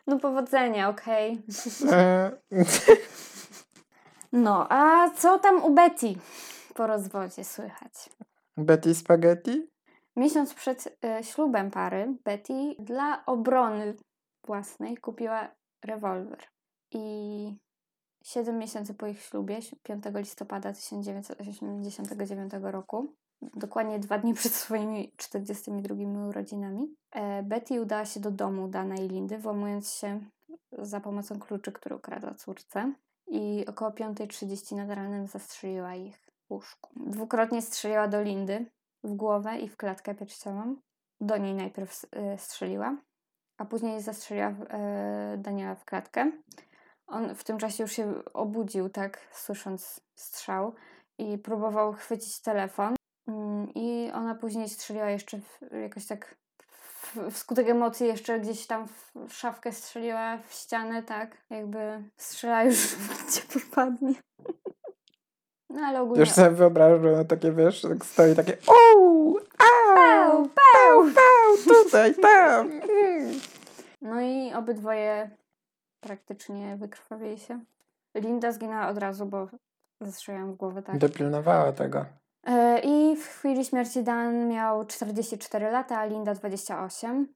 No 0.08 0.20
powodzenia, 0.20 0.90
okej. 0.90 1.42
E, 1.92 2.32
No, 4.32 4.68
a 4.70 5.10
co 5.10 5.40
tam 5.40 5.64
u 5.64 5.74
Betty 5.74 6.14
po 6.74 6.88
rozwodzie 6.88 7.44
słychać? 7.44 8.10
Betty 8.58 8.96
Spaghetti? 8.96 9.68
Miesiąc 10.16 10.54
przed 10.54 10.98
e, 11.06 11.24
ślubem 11.24 11.72
pary, 11.72 12.16
Betty 12.26 12.76
dla 12.80 13.26
obrony 13.26 13.96
własnej 14.48 14.98
kupiła 14.98 15.48
rewolwer. 15.86 16.40
I 16.92 17.56
7 18.24 18.58
miesięcy 18.58 18.94
po 18.94 19.08
ich 19.08 19.22
ślubie, 19.22 19.60
5 19.84 20.04
listopada 20.16 20.74
1989 20.74 22.54
roku, 22.62 23.08
dokładnie 23.42 24.00
dwa 24.00 24.18
dni 24.18 24.34
przed 24.34 24.54
swoimi 24.54 25.12
42 25.18 25.96
urodzinami, 26.30 26.96
e, 27.12 27.44
Betty 27.44 27.82
udała 27.82 28.06
się 28.06 28.20
do 28.20 28.32
domu 28.32 28.68
Dana 28.68 28.96
i 28.96 29.08
Lindy, 29.08 29.38
włamując 29.38 29.94
się 29.94 30.20
za 30.72 31.00
pomocą 31.00 31.40
kluczy, 31.40 31.72
które 31.72 31.96
ukradła 31.96 32.34
córce. 32.34 32.94
I 33.28 33.66
około 33.68 33.92
5.30 33.92 34.76
nad 34.76 34.90
ranem 34.90 35.28
zastrzeliła 35.28 35.96
ich 35.96 36.18
w 36.48 36.52
łóżku. 36.52 36.90
Dwukrotnie 36.96 37.62
strzeliła 37.62 38.08
do 38.08 38.22
Lindy 38.22 38.66
w 39.04 39.14
głowę 39.14 39.60
i 39.60 39.70
w 39.70 39.78
klatkę 39.78 40.16
piersiową. 40.16 40.76
Do 41.22 41.38
niej 41.38 41.54
najpierw 41.54 42.04
y, 42.04 42.38
strzeliła, 42.38 42.98
a 43.58 43.66
później 43.66 44.02
zastrzeliła 44.02 44.50
y, 44.50 45.38
Daniela 45.38 45.76
w 45.76 45.86
klatkę. 45.86 46.32
On 47.12 47.36
w 47.36 47.44
tym 47.44 47.58
czasie 47.58 47.84
już 47.84 47.92
się 47.92 48.14
obudził, 48.34 48.90
tak, 48.90 49.20
słysząc 49.34 50.02
strzał 50.16 50.74
i 51.18 51.38
próbował 51.38 51.94
chwycić 51.94 52.42
telefon. 52.42 52.96
Mm, 53.28 53.68
I 53.76 54.12
ona 54.14 54.36
później 54.36 54.70
strzeliła 54.70 55.10
jeszcze 55.10 55.40
jakoś 55.82 56.06
tak 56.06 56.36
w- 56.68 57.32
wskutek 57.32 57.70
emocji 57.70 58.08
jeszcze 58.08 58.40
gdzieś 58.40 58.68
tam 58.68 58.88
w 59.28 59.34
szafkę 59.34 59.72
strzeliła 59.72 60.38
w 60.48 60.54
ścianę, 60.54 61.04
tak, 61.04 61.38
jakby 61.50 62.04
strzela 62.18 62.64
już 62.64 62.96
gdzie 63.28 63.42
popadnie. 63.60 64.14
No 65.70 65.82
ale 65.82 66.02
ogólnie... 66.02 66.20
Już 66.20 66.30
sobie 66.32 66.50
wyobrażam, 66.50 67.02
że 67.04 67.14
ona 67.14 67.26
takie, 67.26 67.52
wiesz, 67.52 67.82
tak 67.82 68.06
stoi 68.06 68.36
takie 68.36 68.58
ouu, 68.68 69.38
au, 69.60 70.50
pał, 70.50 71.04
pał, 71.04 71.58
tutaj, 71.84 72.16
tam. 72.16 72.72
No 74.02 74.22
i 74.22 74.54
obydwoje 74.54 75.30
praktycznie 76.02 76.78
wykrwawili 76.78 77.40
się. 77.40 77.60
Linda 78.16 78.52
zginęła 78.52 78.88
od 78.88 78.98
razu, 78.98 79.26
bo 79.26 79.48
zastrzeliłam 80.02 80.54
w 80.54 80.56
głowę, 80.56 80.84
tak. 80.84 80.98
Dopilnowała 80.98 81.72
tego. 81.72 82.06
E, 82.44 82.80
I 82.80 83.16
w 83.16 83.28
chwili 83.28 83.66
śmierci 83.66 84.04
Dan 84.04 84.48
miał 84.48 84.86
44 84.86 85.72
lata, 85.72 85.98
a 86.00 86.06
Linda 86.06 86.34
28. 86.34 87.28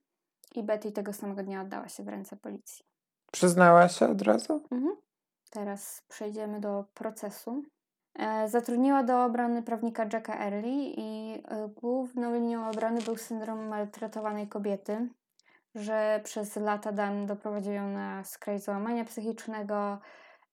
I 0.55 0.63
Betty 0.63 0.91
tego 0.91 1.13
samego 1.13 1.43
dnia 1.43 1.61
oddała 1.61 1.89
się 1.89 2.03
w 2.03 2.07
ręce 2.07 2.35
policji. 2.35 2.85
Przyznała 3.31 3.87
się 3.87 4.09
od 4.09 4.21
razu? 4.21 4.61
Mhm. 4.71 4.95
Teraz 5.49 6.01
przejdziemy 6.07 6.59
do 6.59 6.85
procesu. 6.93 7.63
E, 8.19 8.49
Zatrudniła 8.49 9.03
do 9.03 9.23
obrony 9.23 9.63
prawnika 9.63 10.05
Jacka 10.13 10.39
Early 10.39 10.93
i 10.97 11.41
e, 11.47 11.67
główną 11.67 12.33
linią 12.33 12.69
obrony 12.69 13.01
był 13.01 13.17
syndrom 13.17 13.67
maltretowanej 13.67 14.47
kobiety, 14.47 15.07
że 15.75 16.21
przez 16.23 16.55
lata 16.55 16.91
Dan 16.91 17.25
doprowadził 17.25 17.73
ją 17.73 17.87
na 17.89 18.23
skraj 18.23 18.59
załamania 18.59 19.05
psychicznego 19.05 19.97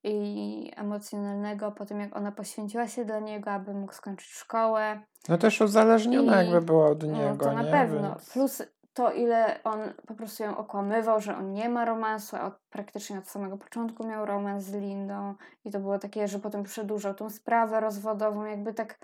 i 0.05 0.71
emocjonalnego 0.77 1.73
po 1.73 1.87
tym, 1.87 2.01
jak 2.01 2.17
ona 2.17 2.33
poświęciła 2.33 2.89
się 2.89 3.05
dla 3.05 3.19
niego, 3.21 3.51
aby 3.51 3.75
mógł 3.75 3.93
skończyć 3.93 4.29
szkołę. 4.31 5.01
No 5.29 5.39
też 5.39 5.61
uzależniona 5.61 6.43
I- 6.43 6.45
jakby 6.47 6.61
była 6.67 6.87
od 6.87 7.03
No, 7.03 7.19
niego, 7.19 7.45
to 7.45 7.53
na 7.53 7.63
nie? 7.63 7.71
pewno. 7.71 8.09
Więc... 8.09 8.31
Plus 8.33 8.63
to, 8.95 9.13
ile 9.13 9.63
on 9.65 9.79
po 10.07 10.15
prostu 10.15 10.43
ją 10.43 10.57
okłamywał, 10.57 11.21
że 11.21 11.37
on 11.37 11.53
nie 11.53 11.69
ma 11.69 11.85
romansu, 11.85 12.37
a 12.37 12.47
od, 12.47 12.55
praktycznie 12.71 13.19
od 13.19 13.29
samego 13.29 13.57
początku 13.57 14.07
miał 14.07 14.27
romans 14.27 14.65
z 14.65 14.75
Lindą 14.75 15.35
i 15.65 15.71
to 15.71 15.81
było 15.81 15.99
takie, 15.99 16.29
że 16.29 16.39
potem 16.39 16.63
przedłużał 16.63 17.15
tą 17.15 17.31
sprawę 17.31 17.81
rozwodową, 17.81 18.45
jakby 18.45 18.75
tak 18.75 18.99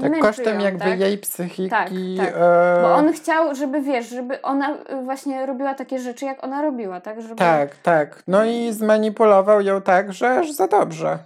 Tak 0.00 0.18
kosztem 0.18 0.60
ją, 0.60 0.64
jakby 0.64 0.84
tak? 0.84 1.00
jej 1.00 1.18
psychiki. 1.18 1.70
Tak, 1.70 1.88
tak. 2.16 2.34
E... 2.36 2.78
Bo 2.82 2.94
on 2.94 3.12
chciał, 3.12 3.54
żeby 3.54 3.80
wiesz, 3.80 4.08
żeby 4.08 4.42
ona 4.42 4.74
y, 4.74 5.04
właśnie 5.04 5.46
robiła 5.46 5.74
takie 5.74 5.98
rzeczy, 5.98 6.24
jak 6.24 6.44
ona 6.44 6.62
robiła, 6.62 7.00
tak? 7.00 7.22
Żeby, 7.22 7.34
Tak, 7.34 7.76
tak. 7.76 8.22
No 8.26 8.44
i 8.44 8.72
zmanipulował 8.72 9.60
ją 9.60 9.82
tak, 9.82 10.12
że 10.12 10.38
aż 10.38 10.52
za 10.52 10.66
dobrze. 10.68 11.18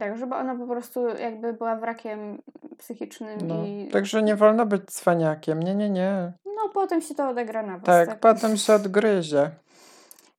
Tak, 0.00 0.18
żeby 0.18 0.34
ona 0.34 0.54
po 0.56 0.66
prostu 0.66 1.08
jakby 1.08 1.52
była 1.52 1.76
wrakiem 1.76 2.42
psychicznym 2.78 3.38
No. 3.42 3.64
i 3.64 3.88
Także 3.92 4.22
nie 4.22 4.36
wolno 4.36 4.66
być 4.66 4.82
cwaniakiem. 4.86 5.62
Nie, 5.62 5.74
nie, 5.74 5.90
nie. 5.90 6.32
no 6.44 6.68
potem 6.74 7.00
się 7.00 7.14
to 7.14 7.28
odegra 7.28 7.62
na 7.62 7.78
was. 7.78 7.86
Tak, 7.86 8.20
potem 8.20 8.56
się 8.56 8.74
odgryzie. 8.74 9.50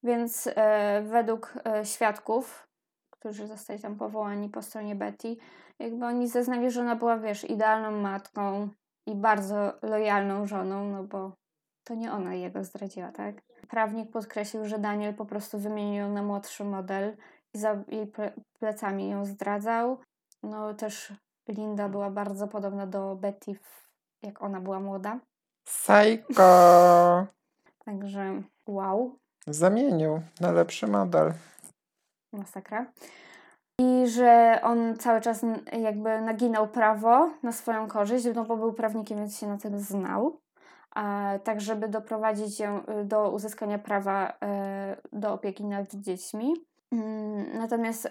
Więc 0.04 0.50
e, 0.56 1.02
według 1.02 1.54
e, 1.66 1.86
świadków, 1.86 2.68
którzy 3.24 3.48
zostali 3.48 3.80
tam 3.80 3.96
powołani 3.96 4.50
po 4.50 4.62
stronie 4.62 4.96
Betty, 4.96 5.36
jakby 5.80 6.06
oni 6.06 6.28
zeznali, 6.28 6.72
że 6.72 6.82
ona 6.82 6.96
była, 6.96 7.18
wiesz, 7.18 7.50
idealną 7.50 7.92
matką 7.92 8.70
i 9.08 9.16
bardzo 9.16 9.74
lojalną 9.82 10.48
żoną, 10.48 10.90
no 10.90 11.04
bo 11.04 11.32
to 11.84 11.96
nie 11.96 12.12
ona 12.12 12.34
jego 12.34 12.64
zdradziła, 12.64 13.12
tak? 13.12 13.36
Prawnik 13.70 14.12
podkreślił, 14.12 14.66
że 14.66 14.80
Daniel 14.80 15.14
po 15.14 15.26
prostu 15.26 15.60
wymienił 15.60 16.02
ją 16.02 16.14
na 16.14 16.24
młodszy 16.24 16.64
model 16.64 17.18
i 17.54 17.60
za 17.60 17.84
jej 17.88 18.08
ple- 18.08 18.32
plecami 18.60 19.10
ją 19.10 19.26
zdradzał. 19.26 19.98
No 20.44 20.74
też 20.74 21.14
Linda 21.48 21.90
była 21.90 22.10
bardzo 22.10 22.48
podobna 22.48 22.88
do 22.88 23.16
Betty, 23.16 23.52
jak 24.24 24.42
ona 24.42 24.62
była 24.62 24.80
młoda. 24.80 25.20
Psycho. 25.64 27.28
Także 27.86 28.42
wow. 28.68 29.16
Zamienił 29.48 30.22
na 30.42 30.52
lepszy 30.52 30.88
model. 30.88 31.34
Masakra. 32.34 32.86
I 33.80 34.08
że 34.08 34.60
on 34.64 34.98
cały 34.98 35.22
czas 35.22 35.46
jakby 35.82 36.22
naginał 36.22 36.68
prawo 36.68 37.30
na 37.44 37.52
swoją 37.52 37.88
korzyść, 37.88 38.26
no 38.36 38.46
bo 38.46 38.58
był 38.58 38.74
prawnikiem, 38.74 39.18
więc 39.18 39.38
się 39.38 39.48
na 39.48 39.58
tym 39.58 39.80
znał. 39.80 40.42
Tak, 41.44 41.62
żeby 41.62 41.88
doprowadzić 41.90 42.60
ją 42.60 42.82
y, 43.02 43.06
do 43.06 43.32
uzyskania 43.32 43.80
prawa 43.80 44.30
y, 44.30 45.20
do 45.20 45.34
opieki 45.34 45.66
nad 45.66 45.96
dziećmi. 45.96 46.54
Mm, 46.92 47.58
Natomiast 47.58 48.06
y, 48.06 48.10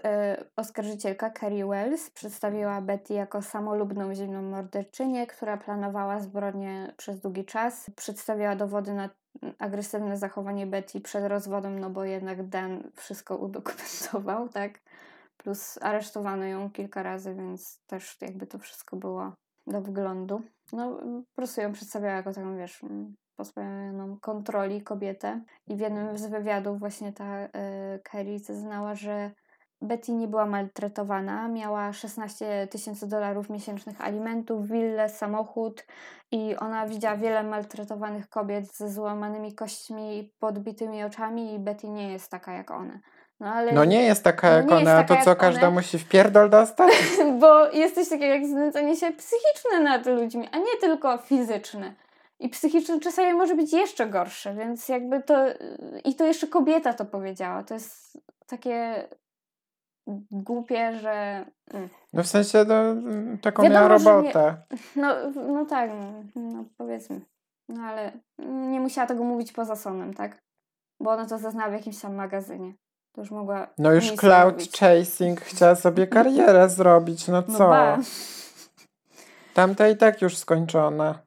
oskarżycielka 0.56 1.30
Carrie 1.30 1.66
Wells 1.66 2.10
przedstawiła 2.10 2.80
Betty 2.80 3.14
jako 3.14 3.42
samolubną 3.42 4.14
zimną 4.14 4.42
morderczynię, 4.42 5.26
która 5.26 5.56
planowała 5.56 6.20
zbrodnię 6.20 6.94
przez 6.96 7.20
długi 7.20 7.44
czas. 7.44 7.90
Przedstawiała 7.96 8.56
dowody 8.56 8.94
na 8.94 9.10
agresywne 9.58 10.16
zachowanie 10.16 10.66
Betty 10.66 11.00
przed 11.00 11.24
rozwodem, 11.24 11.78
no 11.78 11.90
bo 11.90 12.04
jednak 12.04 12.48
Dan 12.48 12.90
wszystko 12.96 13.36
udokumentował, 13.36 14.48
tak? 14.48 14.80
Plus 15.36 15.78
aresztowano 15.82 16.44
ją 16.44 16.70
kilka 16.70 17.02
razy, 17.02 17.34
więc 17.34 17.80
też 17.86 18.16
jakby 18.20 18.46
to 18.46 18.58
wszystko 18.58 18.96
było 18.96 19.32
do 19.66 19.80
wglądu. 19.80 20.42
No, 20.72 20.98
po 21.00 21.36
prostu 21.36 21.60
ją 21.60 21.72
przedstawiała 21.72 22.14
jako 22.14 22.32
taką, 22.32 22.56
wiesz, 22.56 22.84
mm, 22.84 23.14
pozbawioną 23.36 24.18
kontroli 24.20 24.82
kobietę. 24.82 25.44
I 25.66 25.76
w 25.76 25.80
jednym 25.80 26.18
z 26.18 26.26
wywiadów 26.26 26.78
właśnie 26.78 27.12
ta 27.12 27.44
y, 27.44 27.48
Carrie 28.10 28.38
zeznała, 28.38 28.94
że 28.94 29.30
Betty 29.82 30.12
nie 30.12 30.28
była 30.28 30.46
maltretowana, 30.46 31.48
miała 31.48 31.92
16 31.92 32.68
tysięcy 32.70 33.08
dolarów 33.08 33.50
miesięcznych 33.50 34.00
alimentów, 34.00 34.68
willę, 34.68 35.08
samochód 35.08 35.86
i 36.32 36.56
ona 36.56 36.86
widziała 36.86 37.16
wiele 37.16 37.42
maltretowanych 37.42 38.28
kobiet 38.28 38.76
ze 38.76 38.90
złamanymi 38.90 39.54
kośćmi, 39.54 40.32
podbitymi 40.38 41.04
oczami 41.04 41.54
i 41.54 41.58
Betty 41.58 41.88
nie 41.88 42.12
jest 42.12 42.30
taka 42.30 42.52
jak 42.52 42.70
one. 42.70 43.00
No, 43.40 43.48
ale 43.48 43.72
No 43.72 43.84
nie 43.84 44.02
jest 44.02 44.24
taka 44.24 44.50
No 44.50 44.56
jak 44.56 44.72
ona, 44.72 45.02
taka 45.02 45.16
to 45.16 45.24
co 45.24 45.36
każda 45.36 45.66
one. 45.66 45.70
musi 45.70 45.98
w 45.98 46.08
pierdol 46.08 46.50
dostać? 46.50 46.92
bo 47.40 47.70
jest 47.70 47.94
coś 47.94 48.08
takiego 48.08 48.34
jak 48.34 48.46
znęcanie 48.46 48.96
się 48.96 49.12
psychiczne 49.12 49.80
nad 49.80 50.06
ludźmi, 50.06 50.48
a 50.52 50.58
nie 50.58 50.76
tylko 50.80 51.18
fizyczne. 51.18 51.94
I 52.40 52.48
psychiczne 52.48 53.00
czasami 53.00 53.34
może 53.34 53.54
być 53.54 53.72
jeszcze 53.72 54.06
gorsze, 54.06 54.54
więc 54.54 54.88
jakby 54.88 55.22
to. 55.22 55.34
I 56.04 56.14
to 56.14 56.24
jeszcze 56.24 56.46
kobieta 56.46 56.92
to 56.94 57.04
powiedziała. 57.04 57.62
To 57.62 57.74
jest 57.74 58.18
takie 58.46 59.08
głupie, 60.30 60.92
że. 60.98 61.44
mm. 61.74 61.88
No 62.12 62.22
w 62.22 62.26
sensie 62.26 62.64
no, 62.68 62.74
mm, 62.74 63.38
taką 63.38 63.62
Wiadomo, 63.62 63.80
miała 63.86 63.98
że 63.98 64.04
nie- 64.04 64.10
robotę. 64.12 64.62
No, 64.96 65.14
no 65.34 65.64
tak, 65.66 65.90
no, 65.90 66.42
no 66.42 66.64
powiedzmy. 66.78 67.20
No 67.68 67.82
ale 67.82 68.12
nie 68.70 68.80
musiała 68.80 69.06
tego 69.06 69.24
mówić 69.24 69.52
poza 69.52 69.76
sonem, 69.76 70.14
tak? 70.14 70.42
Bo 71.00 71.10
ona 71.10 71.26
to 71.26 71.38
zaznała 71.38 71.70
w 71.70 71.72
jakimś 71.72 72.00
tam 72.00 72.14
magazynie. 72.14 72.74
To 73.14 73.20
już 73.20 73.30
mogła. 73.30 73.66
No 73.78 73.92
już 73.92 74.12
cloud 74.12 74.54
mówić. 74.54 74.78
chasing 74.78 75.40
chciała 75.40 75.74
sobie 75.74 76.06
karierę 76.06 76.68
zrobić, 76.68 77.28
no 77.28 77.42
No 77.48 77.58
co? 77.58 77.68
ba. 77.68 77.98
Tamta 79.54 79.88
i 79.88 79.96
tak 79.96 80.22
już 80.22 80.36
skończona. 80.36 81.18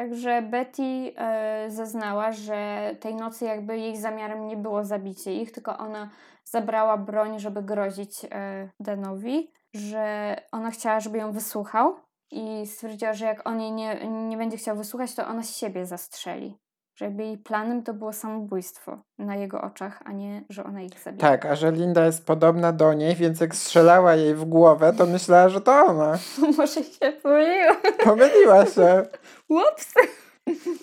Także 0.00 0.42
Betty 0.42 0.82
e, 1.16 1.70
zeznała, 1.70 2.32
że 2.32 2.90
tej 3.00 3.14
nocy 3.14 3.44
jakby 3.44 3.78
jej 3.78 3.96
zamiarem 3.96 4.46
nie 4.46 4.56
było 4.56 4.84
zabicie 4.84 5.34
ich, 5.34 5.52
tylko 5.52 5.78
ona 5.78 6.10
zabrała 6.44 6.96
broń, 6.96 7.38
żeby 7.38 7.62
grozić 7.62 8.24
e, 8.30 8.70
Danowi, 8.80 9.52
że 9.74 10.36
ona 10.52 10.70
chciała, 10.70 11.00
żeby 11.00 11.18
ją 11.18 11.32
wysłuchał 11.32 11.96
i 12.30 12.66
stwierdziła, 12.66 13.12
że 13.12 13.26
jak 13.26 13.48
on 13.48 13.60
jej 13.60 13.72
nie, 13.72 14.08
nie 14.28 14.36
będzie 14.36 14.56
chciał 14.56 14.76
wysłuchać, 14.76 15.14
to 15.14 15.26
ona 15.26 15.42
siebie 15.42 15.86
zastrzeli. 15.86 16.58
Że 17.00 17.06
jakby 17.06 17.22
jej 17.22 17.38
planem 17.38 17.82
to 17.82 17.94
było 17.94 18.12
samobójstwo 18.12 18.98
na 19.18 19.36
jego 19.36 19.60
oczach, 19.60 20.02
a 20.04 20.12
nie, 20.12 20.44
że 20.48 20.64
ona 20.64 20.82
ich 20.82 21.00
zabije. 21.00 21.20
Tak, 21.20 21.46
a 21.46 21.54
że 21.56 21.72
Linda 21.72 22.06
jest 22.06 22.26
podobna 22.26 22.72
do 22.72 22.92
niej, 22.94 23.14
więc 23.14 23.40
jak 23.40 23.54
strzelała 23.54 24.14
jej 24.14 24.34
w 24.34 24.44
głowę, 24.44 24.92
to 24.98 25.06
myślała, 25.06 25.48
że 25.48 25.60
to 25.60 25.72
ona. 25.72 26.18
Może 26.58 26.84
się 26.84 27.12
pomyliła. 27.22 27.76
Pomyliła 28.04 28.66
się. 28.66 29.02
Ups! 29.48 29.94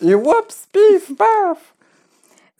I 0.01 0.15
łups, 0.15 0.67
pif, 0.67 1.17
paf. 1.17 1.76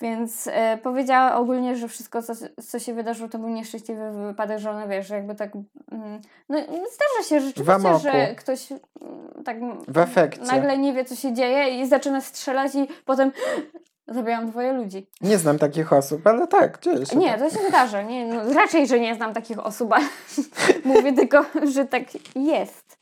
Więc 0.02 0.48
e, 0.48 0.78
powiedziała 0.78 1.36
ogólnie, 1.36 1.76
że 1.76 1.88
wszystko, 1.88 2.22
co, 2.22 2.34
co 2.68 2.80
się 2.80 2.94
wydarzyło, 2.94 3.30
to 3.30 3.40
był 3.40 3.50
nieszczęśliwy 3.50 4.12
wypadek, 4.12 4.60
że 4.60 4.72
ona 4.72 4.88
wie, 4.88 5.04
że 5.04 5.16
jakby 5.16 5.36
tak. 5.36 5.56
Mm, 5.92 6.22
no 6.50 6.58
zdarza 6.68 7.30
się 7.30 7.42
rzeczywiście, 7.42 8.00
że 8.00 8.36
ktoś 8.36 8.72
mm, 8.72 9.44
tak 9.46 9.58
W 9.88 9.98
efekcie. 9.98 10.42
nagle 10.42 10.78
nie 10.78 10.94
wie, 10.94 11.06
co 11.06 11.16
się 11.16 11.34
dzieje 11.34 11.82
i 11.82 11.88
zaczyna 11.88 12.22
strzelać 12.22 12.76
i 12.76 12.88
potem 13.06 13.32
zabijam 14.08 14.50
dwoje 14.50 14.74
ludzi. 14.74 15.08
Nie 15.22 15.38
znam 15.38 15.60
takich 15.60 15.94
osób, 15.94 16.28
ale 16.28 16.48
tak, 16.48 16.82
dzieje 16.82 17.06
się. 17.06 17.16
Nie, 17.16 17.30
tak. 17.30 17.40
to 17.40 17.50
się 17.50 17.68
zdarza. 17.70 18.02
Nie, 18.02 18.26
no, 18.26 18.54
raczej, 18.54 18.88
że 18.88 19.00
nie 19.00 19.16
znam 19.16 19.34
takich 19.34 19.60
osób, 19.60 19.94
ale 19.94 20.06
mówię 20.96 21.14
tylko, 21.14 21.46
że 21.74 21.86
tak 21.86 22.04
jest. 22.36 22.98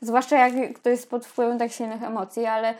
Zwłaszcza 0.00 0.48
jak 0.48 0.74
ktoś 0.74 0.90
jest 0.90 1.10
pod 1.10 1.26
wpływem 1.26 1.58
tak 1.58 1.72
silnych 1.72 2.02
emocji, 2.02 2.46
ale 2.46 2.74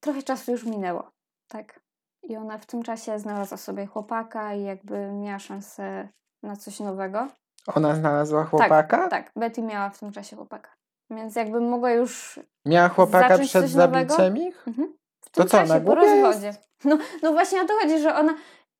trochę 0.00 0.22
czasu 0.22 0.52
już 0.52 0.64
minęło. 0.64 1.10
Tak. 1.48 1.79
I 2.22 2.36
ona 2.36 2.58
w 2.58 2.66
tym 2.66 2.82
czasie 2.82 3.18
znalazła 3.18 3.56
sobie 3.56 3.86
chłopaka 3.86 4.54
i 4.54 4.62
jakby 4.62 5.12
miała 5.12 5.38
szansę 5.38 6.08
na 6.42 6.56
coś 6.56 6.80
nowego. 6.80 7.28
Ona 7.74 7.94
znalazła 7.94 8.44
chłopaka? 8.44 8.98
Tak, 8.98 9.10
tak. 9.10 9.30
Betty 9.36 9.62
miała 9.62 9.90
w 9.90 9.98
tym 9.98 10.12
czasie 10.12 10.36
chłopaka. 10.36 10.70
Więc 11.10 11.36
jakby 11.36 11.60
mogła 11.60 11.90
już 11.90 12.40
Miała 12.66 12.88
chłopaka 12.88 13.38
przed 13.38 13.68
zabiciem 13.70 14.36
ich? 14.36 14.68
mhm, 14.68 14.92
w 15.24 15.30
To 15.30 15.40
tym 15.40 15.48
co, 15.50 15.56
na 15.56 15.66
czasie 15.66 15.80
po 15.84 15.94
jest? 16.02 16.22
rozwodzie. 16.22 16.54
No, 16.84 16.98
no 17.22 17.32
właśnie 17.32 17.62
o 17.62 17.64
to 17.64 17.72
chodzi, 17.82 17.98
że 18.02 18.14
ona, 18.16 18.34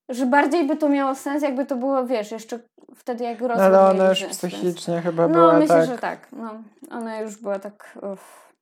że 0.09 0.27
bardziej 0.27 0.67
by 0.67 0.77
to 0.77 0.89
miało 0.89 1.15
sens, 1.15 1.43
jakby 1.43 1.67
to 1.67 1.77
było, 1.77 2.07
wiesz, 2.07 2.31
jeszcze 2.31 2.59
wtedy 2.95 3.25
jak 3.25 3.41
rozwód 3.41 3.57
No, 3.59 3.65
ale 3.65 3.81
ona 3.91 4.09
już 4.09 4.19
sens. 4.21 4.39
psychicznie 4.39 5.01
chyba 5.03 5.29
No, 5.29 5.35
była 5.35 5.53
myślę, 5.59 5.77
tak. 5.77 5.87
że 5.87 5.99
tak. 5.99 6.29
No, 6.33 6.63
ona 6.91 7.21
już 7.21 7.37
była 7.37 7.59
tak. 7.59 7.99
Uff. 8.13 8.53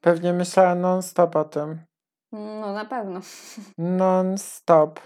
Pewnie 0.00 0.32
myślała 0.32 0.74
non-stop 0.74 1.36
o 1.36 1.44
tym. 1.44 1.78
No, 2.34 2.72
na 2.72 2.84
pewno. 2.84 3.20
Non-stop. 3.78 5.00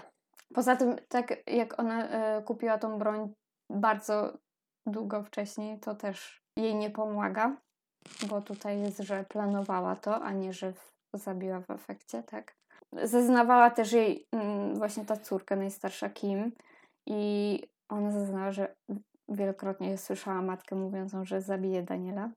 Poza 0.53 0.75
tym, 0.75 0.95
tak 1.09 1.33
jak 1.47 1.79
ona 1.79 2.07
e, 2.07 2.41
kupiła 2.41 2.77
tą 2.77 2.97
broń 2.99 3.33
bardzo 3.69 4.37
długo 4.85 5.23
wcześniej, 5.23 5.79
to 5.79 5.95
też 5.95 6.41
jej 6.57 6.75
nie 6.75 6.89
pomaga, 6.89 7.57
bo 8.29 8.41
tutaj 8.41 8.81
jest, 8.81 8.97
że 8.97 9.23
planowała 9.23 9.95
to, 9.95 10.21
a 10.21 10.31
nie, 10.31 10.53
że 10.53 10.73
zabiła 11.13 11.61
w 11.61 11.71
efekcie, 11.71 12.23
tak. 12.23 12.55
Zeznawała 13.03 13.69
też 13.69 13.91
jej 13.91 14.27
mm, 14.31 14.75
właśnie 14.75 15.05
ta 15.05 15.17
córka 15.17 15.55
najstarsza 15.55 16.09
Kim 16.09 16.51
i 17.07 17.61
ona 17.89 18.11
zeznała, 18.11 18.51
że 18.51 18.75
wielokrotnie 19.29 19.97
słyszała 19.97 20.41
matkę 20.41 20.75
mówiącą, 20.75 21.25
że 21.25 21.41
zabije 21.41 21.83
Daniela 21.83 22.29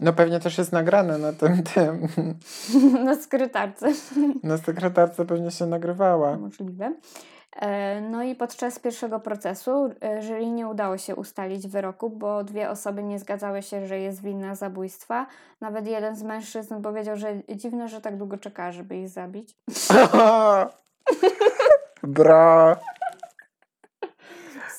No 0.00 0.12
pewnie 0.12 0.40
też 0.40 0.58
jest 0.58 0.72
nagrane 0.72 1.18
na 1.18 1.32
tym 1.32 1.62
tym. 1.74 2.08
na 3.04 3.14
skrytarce. 3.16 3.86
Na 4.42 4.58
sekretarce 4.58 5.24
pewnie 5.24 5.50
się 5.50 5.66
nagrywała. 5.66 6.36
Możliwe. 6.36 6.92
E, 7.56 8.00
No 8.00 8.22
i 8.22 8.34
podczas 8.34 8.78
pierwszego 8.78 9.20
procesu 9.20 9.90
e, 10.00 10.22
jury 10.22 10.46
nie 10.46 10.68
udało 10.68 10.98
się 10.98 11.16
ustalić 11.16 11.68
wyroku, 11.68 12.10
bo 12.10 12.44
dwie 12.44 12.70
osoby 12.70 13.02
nie 13.02 13.18
zgadzały 13.18 13.62
się, 13.62 13.86
że 13.86 13.98
jest 13.98 14.22
winna 14.22 14.54
zabójstwa. 14.54 15.26
Nawet 15.60 15.86
jeden 15.86 16.16
z 16.16 16.22
mężczyzn 16.22 16.82
powiedział, 16.82 17.16
że 17.16 17.42
dziwne, 17.56 17.88
że 17.88 18.00
tak 18.00 18.16
długo 18.16 18.38
czeka, 18.38 18.72
żeby 18.72 18.96
ich 18.96 19.08
zabić. 19.08 19.56
Bra. 22.02 22.76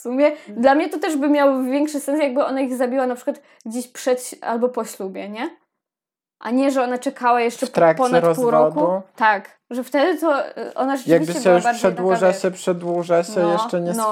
W 0.04 0.06
sumie 0.06 0.32
dla 0.48 0.76
mnie 0.76 0.90
to 0.90 1.00
też 1.00 1.18
by 1.18 1.30
miało 1.30 1.64
większy 1.64 2.00
sens, 2.00 2.20
jakby 2.22 2.46
ona 2.46 2.62
ich 2.62 2.76
zabiła 2.76 3.08
na 3.08 3.16
przykład 3.16 3.42
gdzieś 3.66 3.88
przed 3.88 4.32
albo 4.42 4.70
po 4.70 4.86
ślubie, 4.86 5.30
nie? 5.30 5.50
A 6.40 6.52
nie, 6.52 6.72
że 6.72 6.84
ona 6.84 6.98
czekała 6.98 7.42
jeszcze 7.42 7.68
ponad 7.68 7.98
pół 7.98 8.52
rozwodu? 8.52 8.52
roku. 8.52 9.02
Tak, 9.16 9.60
że 9.70 9.84
wtedy 9.84 10.20
to 10.20 10.46
e, 10.46 10.74
ona 10.76 10.98
rzeczywiście 10.98 11.14
Jakby 11.14 11.34
się 11.34 11.60
była 11.60 11.72
już 11.72 11.78
przedłuża 11.80 12.28
taka, 12.28 12.34
się, 12.40 12.52
przedłuża 12.52 13.24
się, 13.24 13.42
No, 13.42 13.52
jeszcze 13.54 13.82
nie 13.82 13.94
no. 13.94 14.10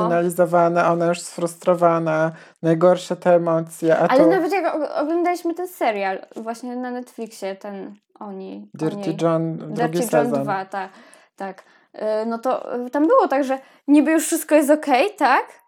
ona 0.91 1.05
już 1.07 1.19
sfrustrowana, 1.19 2.31
najgorsze 2.61 3.15
te 3.15 3.35
emocje, 3.35 3.97
a 3.97 4.07
Ale 4.07 4.27
nawet 4.27 4.51
jak 4.51 4.75
og- 4.75 4.91
oglądaliśmy 5.01 5.53
ten 5.53 5.67
serial 5.67 6.19
właśnie 6.35 6.75
na 6.75 6.91
Netflixie, 6.91 7.55
ten 7.55 7.95
oni. 8.19 8.69
Dirty 8.73 9.15
John, 9.21 9.57
drugi 9.57 9.73
Dirty 9.73 9.97
John 9.99 10.07
sezon. 10.25 10.43
2, 10.43 10.65
tak. 10.65 10.89
tak. 11.35 11.63
Y, 11.95 12.25
No 12.25 12.39
to 12.39 12.65
tam 12.91 13.07
było 13.07 13.27
tak, 13.27 13.43
że 13.43 13.59
niby 13.87 14.11
już 14.11 14.25
wszystko 14.25 14.55
jest 14.55 14.69
okej, 14.69 15.15
tak? 15.17 15.60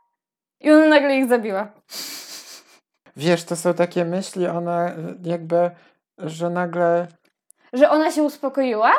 I 0.64 0.72
ona 0.72 0.88
nagle 0.88 1.16
ich 1.18 1.28
zabiła. 1.30 1.68
Wiesz, 3.16 3.44
to 3.44 3.56
są 3.56 3.74
takie 3.74 4.06
myśli, 4.06 4.48
one 4.48 4.98
y, 4.98 5.30
jakby, 5.30 5.72
że 6.18 6.50
nagle 6.50 7.08
Że 7.74 7.90
ona 7.90 8.12
się 8.12 8.24
uspokoiła, 8.24 8.92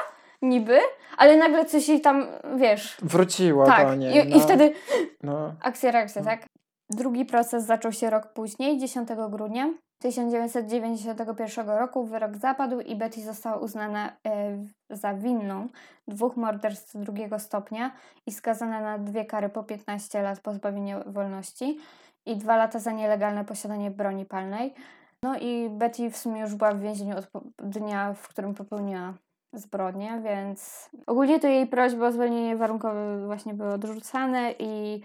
niby, 0.43 0.79
ale 1.19 1.37
nagle 1.37 1.65
coś 1.65 1.89
jej 1.89 2.01
tam, 2.01 2.27
wiesz. 2.57 2.97
wróciło 3.03 3.67
tak. 3.67 3.89
do 3.89 3.95
niej. 3.95 4.27
I, 4.27 4.29
no, 4.31 4.37
I 4.37 4.41
wtedy 4.41 4.73
no. 5.23 5.55
akcja, 5.63 5.91
reakcja, 5.91 6.23
No. 6.23 6.27
tak? 6.31 6.47
Drugi 6.91 7.25
proces 7.25 7.65
zaczął 7.67 7.93
się 7.93 8.11
rok 8.11 8.33
później, 8.33 8.79
10 8.79 9.09
grudnia 9.31 9.71
1991 9.99 11.69
roku. 11.69 12.05
Wyrok 12.05 12.37
zapadł 12.37 12.81
i 12.81 12.97
Betty 12.97 13.23
została 13.23 13.57
uznana 13.57 14.17
e, 14.27 14.59
za 14.91 15.15
winną 15.15 15.69
dwóch 16.09 16.37
morderstw 16.37 16.97
drugiego 16.97 17.39
stopnia 17.39 17.93
i 18.27 18.33
skazana 18.33 18.81
na 18.81 18.99
dwie 18.99 19.25
kary 19.25 19.49
po 19.49 19.65
15 19.65 20.23
lat 20.23 20.41
pozbawienia 20.41 21.01
wolności 21.07 21.79
i 22.27 22.37
dwa 22.37 22.57
lata 22.57 22.79
za 22.79 22.93
nielegalne 22.93 23.45
posiadanie 23.45 23.91
broni 23.91 24.27
palnej. 24.27 24.75
No 25.23 25.39
i 25.39 25.71
Betty 25.71 26.11
w 26.11 26.17
sumie 26.17 26.41
już 26.41 26.55
była 26.55 26.73
w 26.73 26.81
więzieniu 26.81 27.17
od 27.17 27.29
dnia, 27.59 28.15
w 28.15 28.29
którym 28.29 28.55
popełniła 28.55 29.15
zbrodnię, 29.53 30.21
więc 30.25 30.91
ogólnie 31.07 31.41
to 31.41 31.49
jej 31.49 31.67
prośby 31.67 32.05
o 32.07 32.13
zwolnienie 32.13 32.57
warunkowe 32.57 33.27
właśnie 33.27 33.55
były 33.55 33.73
odrzucane 33.73 34.53
i 34.59 35.03